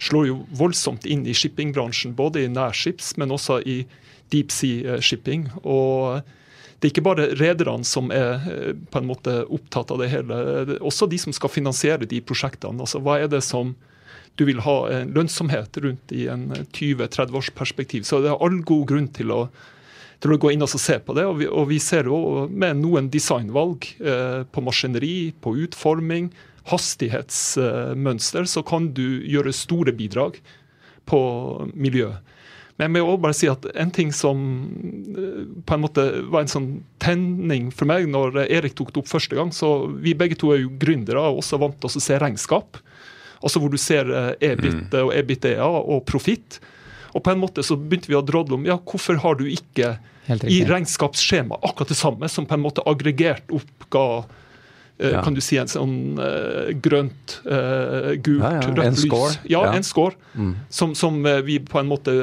slår 0.03 0.27
jo 0.29 0.41
voldsomt 0.57 1.07
inn 1.09 1.25
i 1.27 1.35
shippingbransjen, 1.35 2.15
både 2.17 2.43
i 2.43 2.51
nærskips, 2.51 3.15
men 3.17 3.33
også 3.33 3.61
i 3.65 3.79
deep 4.33 4.51
sea 4.53 4.99
shipping. 5.01 5.47
Og 5.63 6.21
det 6.77 6.87
er 6.87 6.93
ikke 6.93 7.05
bare 7.07 7.29
rederne 7.39 7.87
som 7.87 8.11
er 8.13 8.43
eh, 8.51 8.73
på 8.77 9.01
en 9.01 9.07
måte 9.09 9.39
opptatt 9.49 9.91
av 9.93 10.01
det 10.03 10.11
hele. 10.11 10.41
Det 10.69 10.79
også 10.85 11.07
de 11.09 11.17
som 11.21 11.33
skal 11.33 11.49
finansiere 11.49 12.09
de 12.09 12.21
prosjektene. 12.21 12.83
Altså, 12.85 13.01
hva 13.01 13.17
er 13.21 13.31
det 13.31 13.41
som 13.45 13.73
du 14.37 14.45
vil 14.45 14.61
ha 14.61 14.75
en 14.93 15.15
lønnsomhet 15.15 15.79
rundt 15.81 16.13
i 16.13 16.27
en 16.29 16.51
20-30 16.53 17.33
års 17.39 17.49
perspektiv. 17.57 18.05
Så 18.05 18.21
det 18.21 18.29
er 18.29 18.43
all 18.45 18.59
god 18.61 18.85
grunn 18.91 19.07
til 19.09 19.33
å, 19.33 19.39
til 20.21 20.35
å 20.35 20.37
gå 20.37 20.51
inn 20.53 20.61
og 20.61 20.69
se 20.69 20.99
på 21.01 21.15
det. 21.17 21.25
Og 21.25 21.39
vi, 21.39 21.47
og 21.49 21.65
vi 21.71 21.79
ser 21.81 22.09
jo 22.11 22.45
med 22.45 22.77
noen 22.83 23.09
designvalg 23.13 23.89
eh, 23.97 24.43
på 24.45 24.61
maskineri, 24.61 25.33
på 25.41 25.55
utforming, 25.65 26.29
hastighetsmønster, 26.69 28.45
så 28.45 28.61
kan 28.67 28.91
du 28.93 29.23
gjøre 29.25 29.55
store 29.55 29.95
bidrag 29.97 30.37
på 31.09 31.19
miljøet. 31.73 32.21
Men 32.77 32.85
jeg 32.85 32.93
må 32.93 33.09
også 33.09 33.21
bare 33.23 33.37
si 33.37 33.47
at 33.49 33.65
en 33.81 33.91
ting 33.93 34.11
som 34.13 34.41
eh, 35.17 35.43
på 35.65 35.77
en 35.77 35.83
måte 35.83 36.05
var 36.29 36.43
en 36.43 36.51
sånn 36.51 36.69
tenning 37.01 37.71
for 37.73 37.89
meg 37.89 38.05
når 38.11 38.43
Erik 38.45 38.77
tok 38.77 38.93
det 38.93 39.01
opp 39.01 39.09
første 39.09 39.37
gang, 39.37 39.53
så 39.53 39.89
vi 39.89 40.13
begge 40.17 40.37
to 40.37 40.53
er 40.53 40.61
jo 40.61 40.75
gründere 40.79 41.23
og 41.23 41.41
også 41.41 41.59
vant 41.61 41.79
til 41.81 41.89
å 41.89 42.05
se 42.07 42.19
regnskap. 42.21 42.77
Altså 43.41 43.61
hvor 43.61 43.73
du 43.73 43.79
ser 43.81 44.09
EBIT 44.37 44.67
eh, 44.69 44.81
mm. 44.83 44.99
og 45.03 45.13
EBITDA 45.17 45.65
og 45.65 46.05
profitt. 46.09 46.59
Og 47.15 47.23
på 47.25 47.33
en 47.33 47.41
måte 47.41 47.65
så 47.65 47.77
begynte 47.79 48.11
vi 48.11 48.17
å 48.17 48.25
drodle 48.25 48.59
om 48.59 48.65
ja, 48.67 48.77
hvorfor 48.77 49.17
har 49.23 49.39
du 49.39 49.47
ikke 49.49 49.95
i 50.27 50.59
regnskapsskjema 50.67 51.55
akkurat 51.63 51.93
det 51.93 51.97
samme, 51.97 52.29
som 52.29 52.45
på 52.45 52.57
en 52.57 52.65
måte 52.65 52.83
aggregert 52.85 53.49
oppga 53.53 54.25
ja. 54.97 55.21
kan 55.23 55.35
du 55.35 55.41
si 55.43 55.57
en 55.61 55.69
sånn 55.69 56.17
uh, 56.17 56.71
grønt, 56.73 57.37
uh, 57.45 58.13
gult, 58.17 58.41
ja, 58.41 58.53
ja. 58.57 58.71
rødt 58.79 59.03
lys. 59.03 59.37
Ja, 59.49 59.61
en 59.73 59.85
score. 59.85 60.17
Mm. 60.33 60.53
Som, 60.69 60.95
som, 60.97 61.19
vi 61.45 61.57
på 61.61 61.79
en 61.79 61.89
måte 61.89 62.13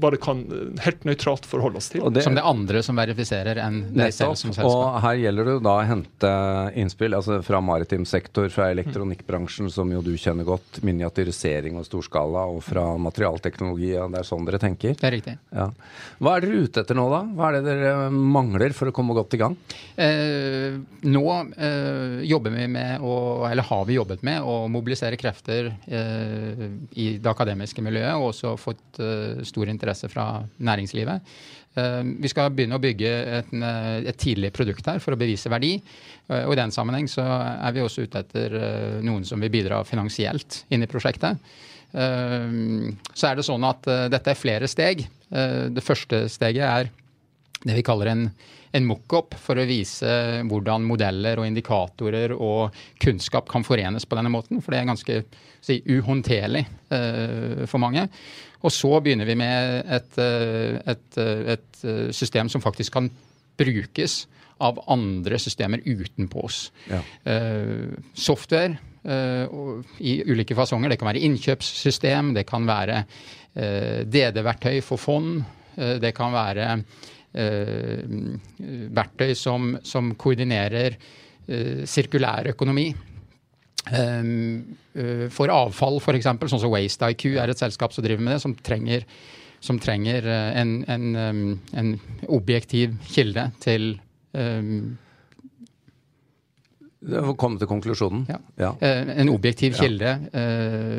bare 0.00 0.16
kan 0.20 0.42
helt 0.84 1.04
nøytralt 1.08 1.46
forholde 1.48 1.80
oss 1.80 1.90
til. 1.92 2.04
Det, 2.12 2.24
som 2.24 2.36
det 2.36 2.44
andre 2.46 2.82
som 2.84 2.98
verifiserer 3.00 3.60
enn 3.62 3.82
deg 3.96 4.14
selv 4.16 4.36
som 4.40 4.52
selskap. 4.52 4.70
Og 4.70 5.00
her 5.04 5.20
gjelder 5.20 5.50
det 5.50 5.56
da 5.64 5.76
å 5.78 5.86
hente 5.88 6.32
innspill 6.80 7.16
altså 7.16 7.40
fra 7.44 7.60
maritim 7.64 8.06
sektor, 8.08 8.48
fra 8.52 8.70
elektronikkbransjen, 8.74 9.70
som 9.72 9.92
jo 9.92 10.02
du 10.04 10.12
kjenner 10.20 10.48
godt, 10.48 10.80
miniatyrisering 10.86 11.78
og 11.80 11.88
storskala, 11.88 12.46
og 12.52 12.62
fra 12.64 12.86
materialteknologi. 13.00 13.94
Ja, 13.96 14.08
Det 14.10 14.22
er 14.22 14.28
sånn 14.28 14.48
dere 14.48 14.60
tenker? 14.62 14.96
Det 14.98 15.08
er 15.08 15.16
riktig. 15.16 15.36
Hva 15.52 16.36
er 16.36 16.46
dere 16.46 16.64
ute 16.64 16.84
etter 16.84 16.98
nå, 16.98 17.06
da? 17.12 17.22
Hva 17.36 17.50
er 17.50 17.58
det 17.58 17.64
dere 17.68 18.10
mangler 18.10 18.76
for 18.76 18.90
å 18.90 18.94
komme 18.96 19.16
godt 19.16 19.36
i 19.36 19.40
gang? 19.40 19.56
Eh, 20.00 20.76
nå 21.08 21.24
eh, 21.56 22.09
jobber 22.26 22.52
vi 22.54 22.66
med, 22.70 23.02
og, 23.04 23.46
eller 23.50 23.66
har 23.66 23.86
vi 23.88 23.96
jobbet 23.96 24.24
med, 24.26 24.42
å 24.42 24.66
mobilisere 24.72 25.18
krefter 25.20 25.70
eh, 25.86 26.66
i 26.98 27.06
det 27.18 27.30
akademiske 27.30 27.82
miljøet, 27.84 28.12
og 28.16 28.30
også 28.30 28.56
fått 28.60 29.00
eh, 29.02 29.40
stor 29.46 29.70
interesse 29.72 30.10
fra 30.12 30.26
næringslivet. 30.58 31.32
Eh, 31.78 32.02
vi 32.22 32.30
skal 32.30 32.50
begynne 32.54 32.78
å 32.78 32.82
bygge 32.82 33.10
et, 33.38 33.52
eh, 33.54 33.96
et, 34.10 34.18
tidlig 34.18 34.52
produkt 34.56 34.86
her 34.90 34.98
for 35.02 35.14
å 35.14 35.20
bevise 35.20 35.52
verdi. 35.52 35.76
Eh, 36.28 36.44
og 36.44 36.54
I 36.54 36.60
den 36.62 36.74
sammenheng 36.74 37.08
så 37.10 37.24
er 37.24 37.74
vi 37.76 37.84
også 37.84 38.06
ute 38.06 38.24
etter 38.24 38.56
eh, 38.58 39.00
noen 39.06 39.24
som 39.24 39.40
vil 39.40 39.52
bidra 39.52 39.82
finansielt 39.84 40.64
inn 40.70 40.82
i 40.82 40.90
prosjektet. 40.90 41.38
Så 41.90 43.26
er 43.26 43.34
det 43.34 43.42
sånn 43.42 43.64
at 43.66 43.82
dette 44.12 44.30
er 44.30 44.38
flere 44.38 44.68
steg. 44.70 45.00
Det 45.26 45.82
første 45.82 46.20
steget 46.30 46.62
er 46.62 46.90
det 47.64 47.76
vi 47.76 47.84
kaller 47.86 48.12
en 48.12 48.24
en 48.72 48.86
mockup 48.86 49.34
for 49.40 49.58
å 49.58 49.66
vise 49.68 50.10
hvordan 50.46 50.86
modeller 50.86 51.40
og 51.40 51.48
indikatorer 51.48 52.34
og 52.36 52.76
kunnskap 53.02 53.50
kan 53.50 53.66
forenes 53.66 54.06
på 54.06 54.18
denne 54.18 54.32
måten. 54.32 54.60
For 54.62 54.72
det 54.72 54.80
er 54.80 54.90
ganske 54.90 55.16
si, 55.58 55.80
uhåndterlig 55.90 56.62
uh, 56.92 57.66
for 57.70 57.82
mange. 57.82 58.06
Og 58.60 58.74
så 58.74 58.92
begynner 59.02 59.28
vi 59.28 59.38
med 59.40 59.90
et, 59.98 60.20
uh, 60.20 60.78
et, 60.92 61.06
uh, 61.18 61.56
et, 61.56 61.66
system 62.14 62.50
som 62.52 62.60
faktisk 62.60 62.92
kan 62.92 63.08
brukes 63.56 64.22
av 64.60 64.76
andre 64.92 65.38
systemer 65.40 65.80
utenpå 65.86 66.42
oss. 66.44 66.58
Ja. 66.90 66.98
software 68.12 68.76
i 70.04 70.12
ulike 70.28 70.52
fasonger. 70.52 70.92
Det 70.92 70.98
kan 71.00 71.08
være 71.08 71.22
innkjøpssystem, 71.24 72.34
det 72.36 72.44
kan 72.48 72.68
være 72.68 72.98
DD-verktøy 74.12 74.82
for 74.84 75.00
fond. 75.00 75.40
Det 76.04 76.12
kan 76.12 76.36
være 76.36 76.68
Eh, 76.74 77.19
verktøy 78.96 79.34
som, 79.38 79.76
som 79.86 80.14
koordinerer 80.18 80.96
eh, 80.96 81.84
sirkulær 81.86 82.50
økonomi. 82.50 82.88
Eh, 83.90 84.24
for 85.30 85.52
avfall, 85.54 86.00
f.eks., 86.02 86.26
sånn 86.26 86.64
som 86.64 86.72
WasteIQ 86.72 87.26
er 87.36 87.52
et 87.52 87.62
selskap 87.62 87.94
som 87.94 88.04
driver 88.06 88.24
med 88.26 88.36
det, 88.36 88.42
som 88.42 88.54
trenger, 88.54 89.06
som 89.62 89.78
trenger 89.82 90.26
en, 90.26 90.80
en, 90.90 91.06
en, 91.78 91.94
objektiv 92.28 92.96
kilde 93.12 93.50
til 93.62 93.92
um, 97.00 97.30
Komme 97.40 97.60
til 97.60 97.68
konklusjonen? 97.70 98.24
Ja. 98.28 98.38
ja. 98.60 98.70
Eh, 98.84 99.12
en 99.22 99.30
objektiv 99.32 99.76
kilde. 99.78 100.12
Ja. 100.32 100.44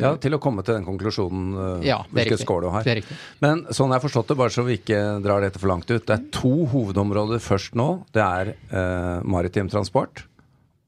ja, 0.01 0.11
til 0.21 0.35
å 0.37 0.41
komme 0.41 0.65
til 0.65 0.77
den 0.77 0.87
konklusjonen. 0.87 1.51
Uh, 1.55 1.85
ja, 1.85 2.01
hvilket 2.11 2.41
score 2.41 2.65
du 2.65 2.71
har. 2.73 2.85
Det 2.87 2.95
er 2.95 2.99
riktig. 3.01 3.19
Men 3.43 3.63
sånn 3.69 3.91
jeg 3.91 3.99
har 3.99 4.05
forstått 4.05 4.33
det, 4.33 4.39
bare 4.41 4.55
så 4.55 4.65
vi 4.67 4.79
ikke 4.79 4.99
drar 5.25 5.45
dette 5.45 5.61
for 5.61 5.71
langt 5.71 5.89
ut. 5.91 6.03
Det 6.07 6.17
er 6.17 6.27
to 6.35 6.53
hovedområder 6.71 7.41
først 7.43 7.77
nå. 7.79 7.89
Det 8.15 8.25
er 8.25 8.53
eh, 8.55 9.15
maritim 9.23 9.71
transport 9.71 10.25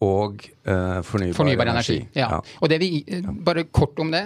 og 0.04 0.42
fornybar, 0.68 1.36
fornybar, 1.38 1.70
energi. 1.72 2.02
energi. 2.02 2.20
Ja. 2.20 2.26
ja. 2.34 2.58
Og 2.60 2.68
det 2.68 2.80
vi, 2.82 2.90
bare 3.46 3.64
kort 3.72 4.02
om 4.04 4.10
det. 4.12 4.20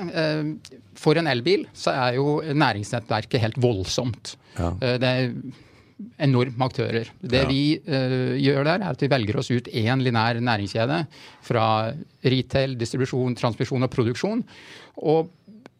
for 0.97 1.19
en 1.21 1.29
elbil 1.29 1.67
så 1.77 1.93
er 1.93 2.15
jo 2.17 2.39
næringsnettverket 2.41 3.43
helt 3.43 3.59
voldsomt. 3.61 4.33
Ja. 4.57 4.71
det 4.97 5.11
er 5.11 5.27
enorme 6.21 6.67
aktører. 6.67 7.09
Det 7.17 7.41
ja. 7.43 7.47
vi 7.49 7.61
uh, 7.87 8.35
gjør 8.37 8.67
der, 8.67 8.83
er 8.83 8.91
at 8.91 9.01
vi 9.01 9.09
velger 9.09 9.39
oss 9.41 9.49
ut 9.49 9.69
én 9.71 10.03
linær 10.05 10.39
næringskjede 10.43 10.99
fra 11.45 11.65
retail, 12.25 12.75
distribusjon, 12.77 13.37
transmisjon 13.37 13.87
og 13.87 13.93
produksjon. 13.93 14.43
Og 15.09 15.31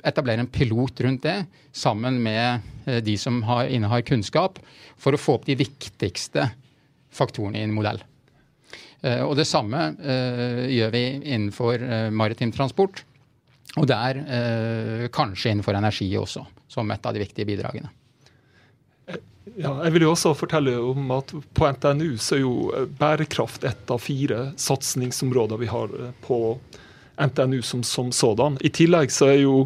etablerer 0.08 0.44
en 0.44 0.52
pilot 0.54 1.02
rundt 1.06 1.26
det 1.26 1.38
sammen 1.76 2.20
med 2.24 2.66
uh, 2.88 3.00
de 3.06 3.18
som 3.22 3.44
har, 3.50 3.70
innehar 3.70 4.06
kunnskap, 4.08 4.62
for 4.98 5.14
å 5.14 5.22
få 5.22 5.38
opp 5.38 5.46
de 5.50 5.58
viktigste 5.60 6.48
faktorene 7.14 7.62
i 7.62 7.68
en 7.68 7.76
modell. 7.76 8.02
Uh, 9.06 9.22
og 9.28 9.36
det 9.38 9.46
samme 9.46 9.92
gjør 10.02 10.90
vi 10.96 11.04
innenfor 11.20 11.86
maritim 12.10 12.50
transport. 12.56 13.04
Og 13.78 13.86
der 13.86 14.18
kanskje 15.14 15.52
innenfor 15.52 15.78
energi 15.78 16.08
også, 16.18 16.42
som 16.72 16.90
et 16.90 17.06
av 17.06 17.14
de 17.14 17.22
viktige 17.22 17.46
bidragene. 17.46 17.92
Ja, 19.58 19.74
jeg 19.88 19.96
vil 19.96 20.06
jo 20.06 20.14
også 20.14 20.36
fortelle 20.38 20.76
om 20.78 21.12
at 21.16 21.32
på 21.58 21.70
NTNU 21.74 22.18
så 22.22 22.38
er 22.38 22.44
jo 22.44 22.56
eh, 22.78 22.86
bærekraft 23.00 23.66
et 23.66 23.94
av 23.94 24.02
fire 24.04 24.52
satsingsområder 24.62 25.62
vi 25.64 25.70
har 25.72 25.94
eh, 25.98 26.12
på 26.26 26.40
NTNU 27.18 27.64
som, 27.66 27.82
som 27.84 28.12
sådan. 28.14 28.60
I 28.62 28.70
tillegg 28.70 29.14
så 29.14 29.32
er 29.32 29.40
jo 29.42 29.64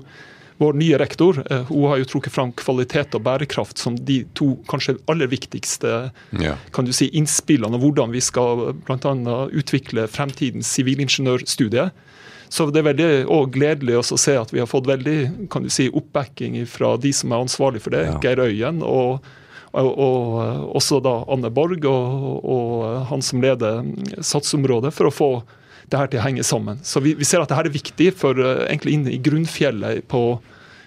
vår 0.61 0.77
nye 0.79 0.99
rektor 1.01 1.41
eh, 1.43 1.65
hun 1.67 1.89
har 1.91 1.99
jo 1.99 2.07
trukket 2.13 2.35
fram 2.37 2.53
kvalitet 2.55 3.17
og 3.17 3.25
bærekraft 3.25 3.81
som 3.81 3.97
de 3.97 4.21
to 4.37 4.53
kanskje 4.71 4.95
aller 5.11 5.27
viktigste 5.27 5.91
ja. 6.39 6.55
kan 6.71 6.87
du 6.87 6.93
si, 6.95 7.09
innspillene 7.17 7.75
og 7.75 7.83
hvordan 7.83 8.15
vi 8.15 8.23
skal 8.23 8.71
bl.a. 8.87 9.15
utvikle 9.51 10.07
fremtidens 10.07 10.71
sivilingeniørstudie. 10.77 11.89
Så 12.51 12.67
det 12.71 12.79
er 12.81 12.87
veldig 12.89 13.11
og 13.31 13.51
gledelig 13.55 13.99
å 13.99 14.19
se 14.19 14.37
at 14.39 14.55
vi 14.55 14.59
har 14.63 14.71
fått 14.71 14.87
veldig 14.87 15.49
kan 15.51 15.67
du 15.67 15.71
si, 15.71 15.89
oppbacking 15.91 16.61
fra 16.67 16.95
de 16.99 17.11
som 17.15 17.31
er 17.31 17.43
ansvarlig 17.43 17.83
for 17.83 17.95
det, 17.95 18.07
ja. 18.07 18.17
Geir 18.23 18.43
Øyen 18.43 18.83
og 18.83 19.27
og, 19.71 19.89
og 20.03 20.75
også 20.75 20.99
da 21.03 21.15
Anne 21.31 21.51
Borg 21.53 21.85
og, 21.87 22.39
og, 22.43 22.85
han 23.11 23.23
som 23.23 23.43
leder 23.43 23.85
satsområdet, 24.19 24.93
for 24.95 25.07
å 25.07 25.13
få 25.15 25.31
det 25.91 25.99
her 25.99 26.11
til 26.11 26.21
å 26.21 26.25
henge 26.25 26.45
sammen. 26.47 26.79
Så 26.87 27.03
vi, 27.03 27.13
vi 27.19 27.27
ser 27.27 27.43
at 27.43 27.51
det 27.51 27.57
her 27.57 27.67
er 27.67 27.75
viktig 27.75 28.09
for 28.19 28.37
uh, 28.39 28.65
egentlig 28.67 28.95
inn 28.95 29.07
i 29.11 29.19
grunnfjellet 29.23 30.05
på 30.11 30.23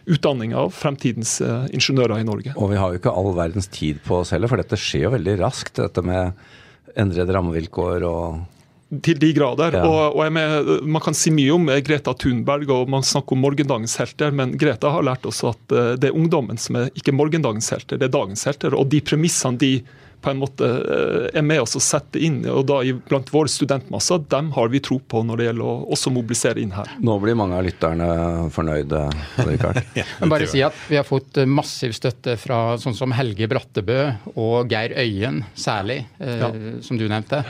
utdanning 0.05 0.53
av 0.57 0.73
fremtidens 0.77 1.39
uh, 1.45 1.65
ingeniører 1.73 2.21
i 2.21 2.29
Norge. 2.29 2.55
Og 2.57 2.73
vi 2.73 2.81
har 2.81 2.93
jo 2.93 3.01
ikke 3.01 3.13
all 3.13 3.33
verdens 3.37 3.69
tid 3.73 4.01
på 4.05 4.21
oss 4.23 4.33
heller, 4.37 4.53
for 4.53 4.61
dette 4.61 4.81
skjer 4.81 5.09
jo 5.09 5.15
veldig 5.17 5.39
raskt. 5.41 5.81
Dette 5.81 6.05
med 6.05 6.37
endrede 7.01 7.37
rammevilkår 7.37 8.05
og 8.09 8.43
til 9.05 9.19
de 9.21 9.33
grader. 9.37 9.79
Ja. 9.81 9.85
Og, 9.89 10.19
og 10.19 10.33
med, 10.35 10.71
Man 10.85 11.03
kan 11.05 11.17
si 11.19 11.33
mye 11.35 11.55
om 11.55 11.71
Greta 11.87 12.15
Thunberg 12.19 12.71
og 12.75 12.93
man 12.93 13.07
snakker 13.07 13.37
om 13.37 13.45
morgendagens 13.45 13.97
helter, 14.01 14.35
men 14.35 14.57
Greta 14.61 14.93
har 14.95 15.07
lært 15.07 15.27
oss 15.29 15.43
at 15.49 15.75
eh, 15.75 15.95
det 16.01 16.11
er 16.11 16.19
ungdommen 16.19 16.61
som 16.61 16.81
er 16.81 16.91
ikke 16.95 17.17
morgendagens 17.17 17.73
helter, 17.75 18.01
det 18.01 18.09
er 18.09 18.17
dagens 18.17 18.47
helter. 18.49 18.77
Og 18.79 18.91
de 18.93 19.03
premissene 19.05 19.61
de 19.61 19.75
på 20.25 20.31
en 20.31 20.41
måte 20.41 20.65
eh, 20.67 21.27
er 21.39 21.45
med 21.45 21.61
oss 21.63 21.77
å 21.77 21.83
sette 21.83 22.21
inn, 22.23 22.41
og 22.49 22.65
da 22.69 22.81
blant 23.09 23.29
våre 23.33 23.51
studentmasser, 23.53 24.23
dem 24.33 24.51
har 24.57 24.71
vi 24.73 24.81
tro 24.85 24.99
på 24.99 25.21
når 25.27 25.41
det 25.41 25.49
gjelder 25.49 25.69
å 25.69 25.75
også 25.97 26.13
mobilisere 26.15 26.63
inn 26.63 26.73
her. 26.75 26.95
Nå 27.05 27.19
blir 27.23 27.37
mange 27.39 27.59
av 27.59 27.67
lytterne 27.67 28.09
fornøyde, 28.55 29.03
ja, 30.01 30.07
Men 30.23 30.33
bare 30.33 30.49
si 30.51 30.65
at 30.65 30.79
Vi 30.89 30.99
har 30.99 31.07
fått 31.09 31.43
eh, 31.43 31.51
massiv 31.51 31.95
støtte 31.97 32.39
fra 32.41 32.79
sånn 32.81 32.97
som 32.97 33.13
Helge 33.17 33.49
Brattebø 33.51 34.01
og 34.41 34.73
Geir 34.73 34.97
Øyen 35.05 35.45
særlig, 35.53 36.05
eh, 36.19 36.41
ja. 36.41 36.51
som 36.85 37.01
du 37.01 37.07
nevnte. 37.11 37.45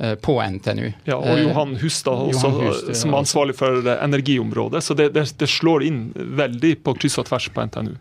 Eh, 0.00 0.14
på 0.14 0.42
NTNU. 0.42 0.92
Ja, 1.04 1.16
Og 1.16 1.32
eh, 1.32 1.40
Johan 1.42 1.72
Hustad, 1.76 2.12
også, 2.30 2.46
Johan 2.46 2.66
Hustad 2.68 2.94
som 3.00 3.10
er 3.10 3.18
ansvarlig 3.18 3.54
for 3.58 3.88
energiområdet. 3.90 4.82
Så 4.86 4.94
det, 4.94 5.08
det, 5.16 5.24
det, 5.40 5.48
slår 5.50 5.82
inn 5.88 6.04
veldig 6.38 6.70
på 6.86 6.92
kryss 7.00 7.18
og 7.18 7.26
tvers 7.26 7.48
på 7.50 7.64
NTNU. 7.66 7.96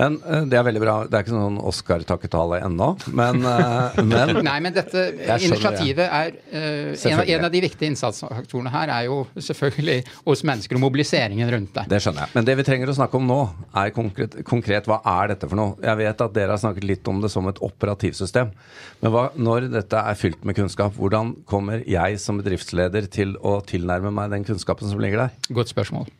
Men 0.00 0.16
eh, 0.24 0.46
Det 0.48 0.56
er 0.56 0.64
veldig 0.64 0.80
bra. 0.80 0.94
Det 1.04 1.18
er 1.18 1.26
ikke 1.26 1.34
sånn 1.34 1.58
Oscar-takketale 1.60 2.62
ennå, 2.64 2.88
men, 3.12 3.44
men, 4.14 4.32
Nei, 4.46 4.54
men 4.64 4.72
dette 4.72 5.02
initiativet 5.42 6.06
er 6.06 6.32
uh, 6.32 6.56
en, 6.56 7.18
av, 7.18 7.26
en, 7.26 7.44
av, 7.44 7.52
de 7.52 7.62
viktige 7.66 7.90
innsatsfaktorene 7.92 8.72
her 8.72 8.94
er 8.96 9.10
jo 9.10 9.20
selvfølgelig 9.36 9.98
hos 10.30 10.44
mennesker 10.48 10.80
og 10.80 10.84
mobiliseringen 10.86 11.52
rundt 11.52 11.76
det. 11.76 11.84
Det 11.92 12.00
skjønner 12.00 12.24
jeg. 12.24 12.36
Men 12.38 12.48
det 12.48 12.56
vi 12.62 12.66
trenger 12.70 12.94
å 12.94 12.96
snakke 12.96 13.20
om 13.20 13.28
nå, 13.28 13.38
er 13.82 13.92
konkret, 13.92 14.38
konkret 14.48 14.88
hva 14.88 15.02
er 15.18 15.34
dette 15.34 15.52
for 15.52 15.60
noe? 15.60 15.76
Jeg 15.84 16.00
vet 16.00 16.26
at 16.30 16.32
dere 16.40 16.56
har 16.56 16.64
snakket 16.64 16.88
litt 16.94 17.12
om 17.12 17.20
det 17.20 17.28
som 17.36 17.52
et 17.52 17.60
operativsystem. 17.60 18.56
Men 19.04 19.12
hva, 19.12 19.28
når 19.36 19.68
dette 19.76 20.00
er 20.00 20.16
fylt 20.16 20.48
med 20.48 20.56
kunnskap, 20.56 20.96
hvordan 20.96 21.36
kommer 21.48 21.84
jeg 21.88 22.18
som 22.22 22.40
bedriftsleder 22.40 23.06
til 23.12 23.36
å 23.42 23.60
tilnærme 23.66 24.12
meg 24.14 24.32
den 24.34 24.48
kunnskapen 24.48 24.90
som 24.90 25.02
ligger 25.02 25.26
der? 25.26 25.38
Godt 25.54 25.72
spørsmål. 25.72 26.10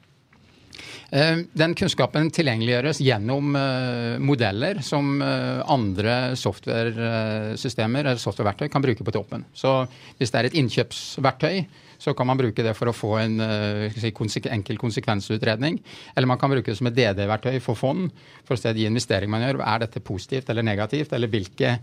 Eh, 1.13 1.43
den 1.53 1.75
kunnskapen 1.77 2.31
tilgjengeliggjøres 2.33 3.03
gjennom 3.05 3.53
eh, 3.59 4.15
modeller 4.17 4.79
som 4.85 5.19
eh, 5.21 5.61
andre 5.69 6.15
software-systemer 6.41 8.07
eller 8.07 8.21
softwareverktøy 8.23 8.71
kan 8.73 8.85
bruke 8.85 9.05
på 9.05 9.13
toppen. 9.13 9.45
Så 9.53 9.83
hvis 10.17 10.33
det 10.33 10.41
er 10.41 10.49
et 10.49 10.57
innkjøpsverktøy, 10.63 11.59
så 12.03 12.15
kan 12.17 12.27
man 12.27 12.41
bruke 12.41 12.65
det 12.65 12.73
for 12.75 12.91
å 12.91 12.97
få 12.97 13.13
en 13.21 13.37
si, 13.95 14.41
enkel 14.51 14.81
konsekvensutredning. 14.81 15.77
Eller 16.17 16.27
man 16.27 16.41
kan 16.41 16.51
bruke 16.51 16.73
det 16.73 16.81
som 16.81 16.89
et 16.89 16.97
DD-verktøy 16.97 17.61
for 17.63 17.79
fond, 17.79 18.09
for 18.49 18.57
å 18.57 18.59
se 18.59 18.73
de 18.75 18.89
investeringene 18.89 19.37
man 19.37 19.45
gjør. 19.45 19.61
Er 19.69 19.85
dette 19.85 20.03
positivt 20.03 20.51
eller 20.51 20.67
negativt, 20.67 21.13
eller 21.15 21.31
hvilke 21.31 21.77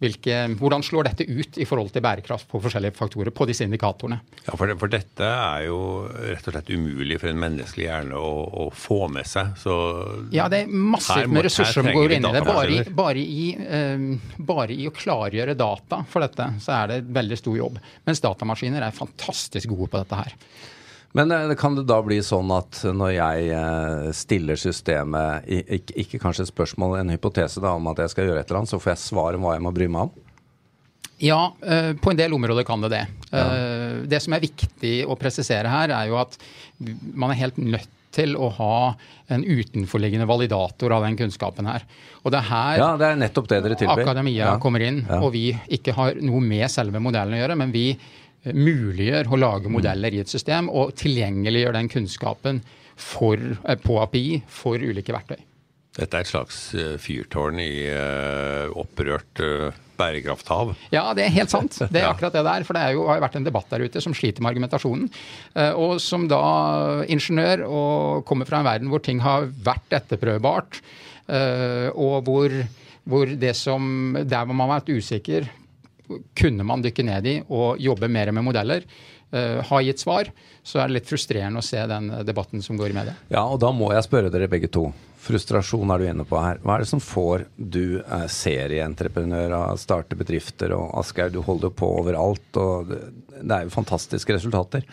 hvilke, 0.00 0.36
hvordan 0.56 0.82
slår 0.84 1.10
dette 1.10 1.26
ut 1.28 1.58
i 1.60 1.66
forhold 1.68 1.92
til 1.92 2.04
bærekraft 2.04 2.48
på 2.48 2.60
forskjellige 2.64 2.96
faktorer 2.96 3.32
på 3.36 3.46
disse 3.50 3.66
indikatorene? 3.68 4.20
Ja, 4.46 4.54
for, 4.56 4.72
for 4.80 4.92
dette 4.92 5.28
er 5.28 5.66
jo 5.66 5.80
rett 6.08 6.48
og 6.48 6.56
slett 6.56 6.72
umulig 6.72 7.18
for 7.20 7.32
en 7.32 7.42
menneskelig 7.42 7.86
hjerne 7.86 8.16
å, 8.16 8.32
å 8.64 8.66
få 8.72 9.02
med 9.12 9.28
seg. 9.28 9.52
Så 9.60 9.76
ja, 10.32 10.48
det 10.52 10.64
er 10.64 10.72
massivt 10.72 11.28
med 11.32 11.44
ressurser 11.44 11.82
som 11.82 11.90
går 11.92 12.16
inn 12.16 12.28
i 12.30 12.32
det. 12.32 12.44
Bare 12.48 12.72
i, 12.72 12.80
bare, 13.02 13.20
i, 13.20 13.46
uh, 13.60 14.34
bare 14.40 14.76
i, 14.76 14.88
å 14.88 14.96
klargjøre 14.96 15.58
data 15.58 16.02
for 16.08 16.24
dette, 16.24 16.48
så 16.64 16.78
er 16.80 16.94
det 16.94 17.00
veldig 17.20 17.40
stor 17.40 17.60
jobb. 17.60 17.80
Mens 18.08 18.24
datamaskiner 18.24 18.88
er 18.88 18.96
fantastisk 18.96 19.74
gode 19.74 19.92
på 19.92 20.00
dette 20.00 20.24
her. 20.24 20.36
Men 21.12 21.30
eh, 21.34 21.54
kan 21.58 21.74
det 21.74 21.86
da 21.90 21.98
bli 22.06 22.20
sånn 22.22 22.50
at 22.54 22.82
når 22.94 23.12
jeg 23.16 23.52
eh, 23.56 24.08
stiller 24.14 24.58
systemet, 24.60 25.46
ikke 25.48 26.20
kanskje 26.22 26.46
et 26.46 26.52
spørsmål, 26.52 27.00
en 27.00 27.14
hypotese 27.14 27.62
da, 27.62 27.74
om 27.78 27.90
at 27.90 28.04
jeg 28.04 28.14
skal 28.14 28.28
gjøre 28.30 28.44
et 28.44 28.50
eller 28.50 28.62
annet, 28.62 28.72
så 28.72 28.82
får 28.82 28.94
jeg 28.94 29.04
svar 29.08 29.38
om 29.38 29.46
hva 29.46 29.56
jeg 29.56 29.66
må 29.66 29.74
bry 29.74 29.90
meg 29.90 30.08
om? 30.08 30.26
Ja, 31.20 31.40
eh, 31.66 31.92
på 32.00 32.12
en 32.12 32.20
del 32.20 32.34
områder 32.36 32.64
kan 32.64 32.82
det 32.86 32.94
det. 32.94 33.06
Ja. 33.30 33.46
Det 34.08 34.22
som 34.22 34.34
er 34.34 34.44
viktig 34.44 34.94
å 35.04 35.18
presisere 35.20 35.68
her, 35.68 35.92
er 35.92 36.08
jo 36.08 36.20
at 36.22 36.38
man 36.78 37.34
er 37.34 37.42
helt 37.42 37.58
nødt 37.60 37.90
til 38.14 38.32
å 38.34 38.48
ha 38.56 38.76
en 39.30 39.44
utenforliggende 39.46 40.26
validator 40.26 40.94
av 40.96 41.04
den 41.06 41.18
kunnskapen 41.18 41.68
her. 41.70 41.84
Og 42.24 42.32
det 42.34 42.40
er 42.40 42.48
her 42.48 42.80
ja, 42.80 42.88
det 42.98 43.06
er 43.06 43.20
nettopp 43.20 43.50
det 43.52 43.60
dere 43.66 43.76
tilbyr. 43.78 44.02
akademia 44.02 44.48
ja. 44.48 44.56
kommer 44.62 44.82
inn, 44.82 45.04
og 45.20 45.30
vi 45.36 45.50
ikke 45.76 45.94
har 45.94 46.18
noe 46.18 46.42
med 46.42 46.66
selve 46.72 47.02
modellen 47.02 47.38
å 47.38 47.42
gjøre, 47.42 47.58
men 47.60 47.74
vi 47.74 47.84
muliggjør 48.44 49.28
å 49.28 49.38
lage 49.40 49.68
mm. 49.68 49.74
modeller 49.76 50.16
i 50.16 50.22
et 50.22 50.32
system 50.32 50.70
og 50.72 50.94
tilgjengeliggjør 51.00 51.76
den 51.76 51.90
kunnskapen 51.92 52.62
for, 53.00 53.36
eh, 53.36 53.78
på 53.80 54.00
API 54.02 54.42
for 54.48 54.80
ulike 54.80 55.14
verktøy. 55.14 55.38
Dette 55.96 56.16
er 56.16 56.22
et 56.22 56.30
slags 56.30 56.58
eh, 56.78 56.94
fyrtårn 57.02 57.58
i 57.60 57.72
uh, 57.90 58.70
opprørt 58.78 59.40
uh, 59.42 59.74
bærekrafthav? 59.98 60.70
Ja, 60.94 61.08
det 61.18 61.24
er 61.26 61.34
helt 61.34 61.52
sant. 61.52 61.76
Det 61.90 61.98
er 61.98 62.06
akkurat 62.12 62.36
det 62.36 62.44
der. 62.46 62.64
For 62.64 62.78
det 62.78 62.84
jo, 62.94 63.08
har 63.10 63.18
jo 63.18 63.24
vært 63.26 63.38
en 63.40 63.48
debatt 63.48 63.72
der 63.74 63.84
ute 63.84 64.02
som 64.04 64.14
sliter 64.16 64.44
med 64.44 64.52
argumentasjonen. 64.52 65.10
Uh, 65.56 65.72
og 65.74 65.96
som 66.00 66.28
da 66.30 66.40
ingeniør 67.10 67.66
og 67.66 68.26
kommer 68.28 68.48
fra 68.48 68.62
en 68.62 68.70
verden 68.70 68.92
hvor 68.92 69.02
ting 69.04 69.20
har 69.24 69.50
vært 69.50 69.98
etterprøvbart, 70.00 70.82
og 71.30 72.24
hvor, 72.26 72.50
hvor 73.06 73.30
det 73.38 73.52
som, 73.54 74.16
der 74.18 74.48
hvor 74.48 74.56
man 74.56 74.66
har 74.66 74.80
vært 74.80 74.88
usikker 74.98 75.44
kunne 76.36 76.66
man 76.66 76.82
dykke 76.84 77.04
ned 77.06 77.28
i 77.30 77.36
og 77.48 77.80
jobbe 77.82 78.08
mer 78.10 78.32
med 78.34 78.46
modeller, 78.46 78.86
uh, 79.34 79.60
ha 79.68 79.82
gitt 79.86 80.02
svar, 80.02 80.32
så 80.62 80.80
er 80.80 80.90
det 80.90 81.00
litt 81.00 81.10
frustrerende 81.10 81.62
å 81.62 81.66
se 81.66 81.80
den 81.90 82.10
debatten 82.26 82.64
som 82.64 82.78
går 82.80 82.92
i 82.92 82.98
media. 83.00 83.14
Ja, 83.32 83.46
og 83.46 83.60
da 83.62 83.72
må 83.74 83.92
jeg 83.94 84.06
spørre 84.06 84.32
dere 84.32 84.50
begge 84.50 84.70
to. 84.72 84.90
Frustrasjon 85.20 85.90
er 85.92 86.00
du 86.00 86.06
inne 86.08 86.24
på 86.24 86.38
her. 86.40 86.60
Hva 86.64 86.78
er 86.78 86.84
det 86.84 86.88
som 86.88 87.02
får 87.04 87.44
du 87.56 88.00
eh, 88.00 88.26
serieentreprenører 88.32 89.52
av 89.52 89.80
starte 89.80 90.16
bedrifter, 90.16 90.72
og 90.72 90.94
Asgeir, 91.02 91.28
du 91.34 91.42
holder 91.44 91.74
på 91.76 91.90
overalt, 92.00 92.48
og 92.56 92.88
det, 92.88 93.02
det 93.36 93.56
er 93.56 93.66
jo 93.66 93.74
fantastiske 93.74 94.32
resultater. 94.38 94.86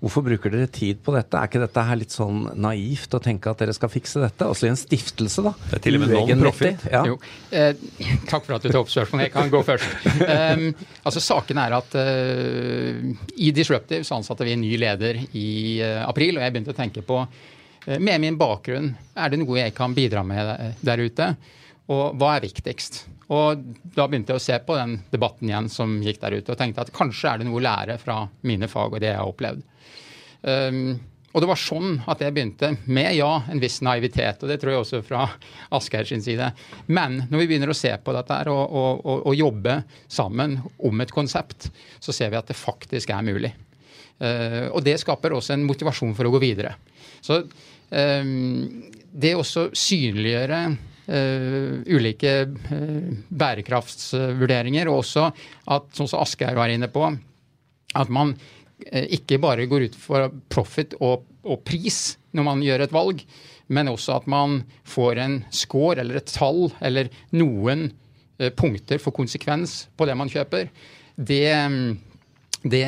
Hvorfor 0.00 0.24
bruker 0.24 0.52
dere 0.52 0.68
tid 0.72 1.02
på 1.04 1.12
dette? 1.12 1.36
Er 1.36 1.48
ikke 1.48 1.60
dette 1.60 1.82
her 1.84 1.98
litt 2.00 2.14
sånn 2.14 2.46
naivt 2.56 3.12
å 3.12 3.20
tenke 3.20 3.52
at 3.52 3.60
dere 3.60 3.74
skal 3.76 3.90
fikse 3.92 4.22
dette? 4.22 4.46
Også 4.48 4.64
i 4.64 4.70
en 4.72 4.78
stiftelse, 4.80 5.44
da. 5.44 5.52
Det 5.68 5.76
er 5.76 5.82
til 5.84 5.98
og 5.98 6.04
med 6.06 6.14
non-profit. 6.14 6.86
Ja. 6.88 7.02
Eh, 7.52 7.82
takk 8.30 8.46
for 8.46 8.56
at 8.56 8.64
du 8.64 8.70
tar 8.70 8.80
opp 8.80 8.92
spørsmålet. 8.92 9.28
Jeg 9.28 9.34
kan 9.34 9.52
gå 9.52 9.60
først. 9.66 10.08
Um, 10.24 10.64
altså 11.08 11.24
Saken 11.24 11.60
er 11.60 11.76
at 11.76 11.98
uh, 12.00 13.12
i 13.36 13.52
Disruptive 13.80 14.04
så 14.04 14.18
ansatte 14.20 14.44
vi 14.44 14.52
en 14.52 14.60
ny 14.60 14.76
leder 14.76 15.22
i 15.32 15.80
uh, 15.82 16.08
april, 16.08 16.36
og 16.36 16.44
jeg 16.44 16.52
begynte 16.54 16.74
å 16.74 16.78
tenke 16.78 17.02
på 17.06 17.22
uh, 17.24 17.98
med 17.98 18.20
min 18.20 18.38
bakgrunn, 18.40 18.92
er 19.16 19.32
det 19.32 19.40
noe 19.40 19.58
jeg 19.62 19.74
kan 19.76 19.96
bidra 19.96 20.22
med 20.26 20.76
der 20.84 21.02
ute? 21.02 21.32
Og 21.90 22.14
hva 22.20 22.36
er 22.36 22.44
viktigst? 22.44 23.04
Og 23.30 23.62
da 23.94 24.06
begynte 24.06 24.34
jeg 24.34 24.40
å 24.40 24.42
se 24.42 24.56
på 24.66 24.76
den 24.78 24.98
debatten 25.10 25.50
igjen 25.50 25.68
som 25.70 25.98
gikk 26.02 26.20
der 26.22 26.38
ute, 26.38 26.52
og 26.52 26.58
tenkte 26.58 26.84
at 26.84 26.94
kanskje 26.94 27.30
er 27.30 27.40
det 27.40 27.46
noe 27.48 27.60
å 27.60 27.64
lære 27.64 27.98
fra 28.02 28.24
mine 28.46 28.68
fag 28.70 28.96
og 28.96 29.02
det 29.02 29.12
jeg 29.12 29.20
har 29.20 29.30
opplevd. 29.30 29.62
Um, 30.42 30.98
og 31.30 31.44
det 31.44 31.46
var 31.46 31.60
sånn 31.62 32.00
at 32.10 32.22
jeg 32.24 32.34
begynte, 32.34 32.72
med 32.90 33.12
ja, 33.14 33.30
en 33.52 33.62
viss 33.62 33.78
naivitet, 33.86 34.42
og 34.42 34.50
det 34.50 34.58
tror 34.58 34.74
jeg 34.74 34.82
også 34.82 35.02
fra 35.06 35.28
Asgeir 35.78 36.08
sin 36.08 36.24
side. 36.24 36.50
Men 36.90 37.20
når 37.30 37.44
vi 37.44 37.48
begynner 37.52 37.70
å 37.70 37.78
se 37.78 37.92
på 38.02 38.14
dette 38.16 38.40
her 38.40 38.50
og, 38.50 38.62
og, 38.66 39.04
og, 39.04 39.26
og 39.30 39.38
jobbe 39.38 39.80
sammen 40.10 40.58
om 40.82 41.04
et 41.04 41.14
konsept, 41.14 41.70
så 42.02 42.14
ser 42.14 42.34
vi 42.34 42.40
at 42.40 42.50
det 42.50 42.58
faktisk 42.58 43.14
er 43.14 43.26
mulig. 43.26 43.52
Uh, 44.20 44.68
og 44.74 44.84
det 44.84 44.98
skaper 45.00 45.32
også 45.32 45.56
en 45.56 45.66
motivasjon 45.66 46.14
for 46.16 46.28
å 46.28 46.34
gå 46.34 46.42
videre. 46.42 46.74
Så 47.24 47.40
um, 47.40 48.68
det 49.10 49.34
også 49.36 49.70
synliggjøre 49.76 50.62
Uh, 51.10 51.80
ulike 51.90 52.44
uh, 52.46 53.06
bærekraftsvurderinger, 53.34 54.86
og 54.86 55.00
også 55.00 55.24
at, 55.74 55.88
som 55.96 56.06
Asgeir 56.20 56.54
var 56.54 56.70
inne 56.70 56.86
på, 56.92 57.02
at 57.98 58.12
man 58.14 58.36
uh, 58.36 59.06
ikke 59.16 59.40
bare 59.42 59.66
går 59.66 59.88
ut 59.88 59.96
for 59.98 60.28
profit 60.54 60.94
og, 61.00 61.24
og, 61.42 61.64
pris 61.66 62.12
når 62.30 62.46
man 62.46 62.62
gjør 62.62 62.84
et 62.84 62.94
valg, 62.94 63.24
men 63.74 63.90
også 63.90 64.20
at 64.20 64.28
man 64.30 64.60
får 64.86 65.22
en 65.24 65.36
score 65.50 65.98
eller 66.04 66.20
et 66.20 66.30
tall 66.30 66.68
eller 66.78 67.10
noen 67.34 67.88
punkter 68.56 69.02
for 69.02 69.12
konsekvens 69.12 69.88
på 69.98 70.06
det 70.06 70.14
man 70.16 70.30
kjøper. 70.30 70.70
Det, 71.18 71.50
det 72.62 72.84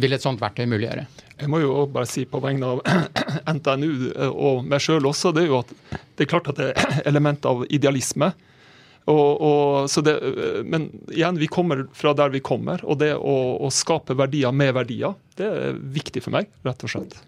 vil 0.00 0.16
et 0.16 0.22
sånt 0.24 0.40
verktøy 0.40 0.64
muliggjøre. 0.70 1.04
Jeg 1.40 1.48
må 1.52 1.60
jo 1.62 1.86
bare 1.92 2.08
si 2.08 2.26
på 2.28 2.40
vegne 2.40 2.74
av 2.74 2.80
NTNU 3.56 3.90
eh, 4.12 4.28
og 4.28 4.64
meg 4.68 4.82
sjøl 4.84 5.08
også, 5.08 5.34
det 5.36 5.46
er 5.46 5.50
jo 5.52 5.60
at 5.62 5.74
det 6.16 6.24
er 6.24 6.30
klart 6.30 6.48
at 6.52 6.60
det 6.60 6.70
er 6.72 7.02
element 7.10 7.48
av 7.48 7.64
idealisme. 7.68 8.32
Og, 9.10 9.40
og, 9.40 10.04
det, 10.04 10.14
eh, 10.16 10.60
men 10.64 10.90
igjen, 11.12 11.40
vi 11.40 11.48
kommer 11.52 11.86
fra 11.96 12.14
der 12.16 12.32
vi 12.32 12.42
kommer, 12.44 12.84
og 12.84 13.00
det 13.00 13.14
å, 13.16 13.36
å, 13.60 13.72
skape 13.72 14.16
verdier 14.16 14.54
med 14.54 14.74
verdier, 14.76 15.16
det 15.40 15.48
er 15.48 15.82
viktig 15.96 16.24
for 16.24 16.36
meg, 16.36 16.48
rett 16.66 16.86
og 16.86 16.92
slett. 16.92 17.20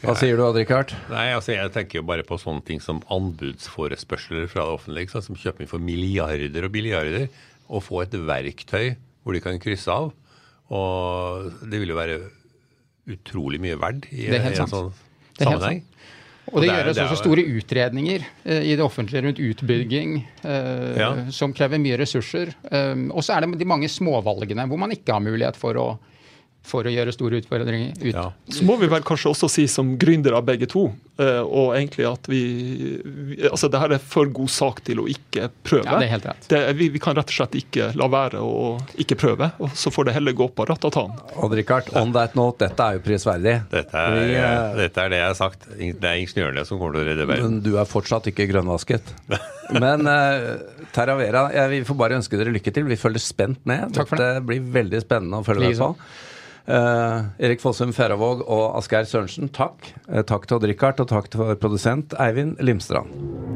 Hva 0.00 0.14
sier 0.16 0.38
du, 0.38 0.46
Odd-Rikard? 0.46 0.94
Nei, 1.10 1.26
altså 1.36 1.52
Jeg 1.52 1.74
tenker 1.74 1.98
jo 1.98 2.06
bare 2.08 2.24
på 2.24 2.38
sånne 2.40 2.64
ting 2.64 2.78
som 2.80 3.02
anbudsforespørsler 3.12 4.46
fra 4.48 4.64
det 4.64 4.78
offentlige, 4.78 5.12
sånn 5.12 5.26
som 5.28 5.38
kjøper 5.38 5.66
inn 5.66 5.70
for 5.70 5.82
milliarder 5.82 6.66
og 6.66 6.72
milliarder, 6.72 7.26
og 7.68 7.84
få 7.84 8.06
et 8.06 8.16
verktøy 8.16 8.94
hvor 9.20 9.36
de 9.36 9.42
kan 9.44 9.60
krysse 9.60 9.92
av. 9.92 10.14
Og 10.70 11.50
det 11.66 11.80
vil 11.82 11.92
jo 11.92 11.98
være 11.98 12.18
utrolig 13.10 13.58
mye 13.62 13.78
verdt 13.80 14.10
i, 14.14 14.28
i 14.28 14.36
en 14.38 14.58
sånn 14.58 14.92
sammenheng. 15.40 15.82
Og 16.50 16.64
det, 16.64 16.70
gjøres 16.70 16.98
også 17.04 17.18
store 17.20 17.44
utredninger 17.46 18.24
eh, 18.42 18.64
i 18.72 18.74
det 18.74 18.82
offentlige 18.82 19.22
rundt 19.22 19.40
utbygging 19.42 20.16
eh, 20.42 20.98
ja. 20.98 21.10
som 21.34 21.54
krever 21.54 21.78
mye 21.82 21.98
ressurser. 22.00 22.50
Um, 22.72 23.08
og 23.14 23.22
så 23.22 23.36
er 23.36 23.44
det 23.44 23.60
de 23.60 23.68
mange 23.68 23.90
småvalgene 23.90 24.66
hvor 24.70 24.80
man 24.80 24.94
ikke 24.94 25.14
har 25.14 25.22
mulighet 25.22 25.58
for 25.60 25.78
å 25.78 25.86
for 26.66 26.86
å 26.86 26.92
gjøre 26.92 27.12
store 27.14 27.40
utfordringer 27.40 27.94
ut. 27.96 28.12
Ja. 28.12 28.26
Så 28.52 28.64
må 28.68 28.76
vi 28.80 28.88
vel 28.90 29.04
kanskje 29.06 29.32
også 29.32 29.48
si 29.50 29.66
som 29.70 29.94
gründere 30.00 30.40
begge 30.44 30.68
to, 30.70 30.86
eh, 31.20 31.40
og 31.40 31.74
egentlig 31.76 32.06
at 32.08 32.28
vi, 32.30 32.40
altså 33.48 33.70
det 33.72 33.80
her 33.80 33.94
er 33.96 34.02
for 34.12 34.30
god 34.34 34.52
sak 34.52 34.82
til 34.86 35.02
å 35.02 35.06
ikke 35.10 35.48
prøve. 35.66 35.86
Ja, 35.88 35.98
det 35.98 36.08
er 36.08 36.14
helt 36.14 36.28
rett. 36.30 36.48
Det, 36.52 36.60
vi, 36.78 36.90
vi, 36.94 37.02
kan 37.02 37.16
rett 37.18 37.32
og 37.32 37.38
slett 37.38 37.56
ikke 37.58 37.90
la 37.98 38.10
være 38.12 38.42
å 38.44 38.76
ikke 39.00 39.18
prøve, 39.20 39.50
og 39.58 39.74
så 39.78 39.92
får 39.94 40.10
det 40.10 40.16
heller 40.18 40.36
gå 40.36 40.50
på 40.54 40.68
ratatan. 40.68 41.16
Odd 41.40 41.56
Rikard, 41.58 41.90
on 41.98 42.14
that 42.16 42.36
note, 42.38 42.60
dette 42.62 42.86
er 42.86 42.98
jo 42.98 43.04
prisverdig. 43.08 43.56
Dette 43.72 44.04
er, 44.04 44.18
vi, 44.18 44.36
uh, 44.38 44.76
dette 44.78 45.04
er 45.04 45.14
det 45.14 45.22
jeg 45.22 45.30
har 45.32 45.38
sagt. 45.38 45.70
Det 45.80 46.12
er 46.12 46.20
ingeniørene 46.20 46.66
som 46.68 46.80
kommer 46.80 46.98
til 46.98 47.06
å 47.06 47.10
redde 47.10 47.28
verden. 47.30 47.56
Men 47.56 47.64
du 47.64 47.72
er 47.80 47.88
fortsatt 47.88 48.30
ikke 48.30 48.46
grønnvasket. 48.52 49.14
Men 49.80 50.06
uh, 50.06 50.86
Terravera, 50.94 51.48
jeg, 51.54 51.70
vi 51.72 51.84
får 51.88 51.98
bare 51.98 52.18
ønske 52.20 52.38
dere 52.38 52.52
lykke 52.54 52.74
til. 52.74 52.88
Vi 52.90 52.98
følger 53.00 53.22
spent 53.22 53.62
med. 53.70 53.90
Takk 53.96 54.10
for 54.10 54.20
Dette 54.20 54.42
blir 54.44 54.64
veldig 54.74 55.00
spennende 55.02 55.40
å 55.40 55.46
følge 55.46 55.70
med 55.70 55.80
på. 55.80 55.94
Uh, 56.70 57.26
Erik 57.42 57.58
Fossum 57.58 57.90
Færavåg 57.90 58.44
og 58.46 58.76
Asgeir 58.78 59.08
Sørensen, 59.10 59.50
takk. 59.50 59.90
Uh, 60.06 60.22
takk 60.22 60.46
til 60.46 60.60
Odd 60.60 60.68
Rikard, 60.70 61.02
og 61.02 61.10
takk 61.10 61.26
til 61.32 61.56
produsent 61.58 62.14
Eivind 62.22 62.60
Limstrand. 62.62 63.49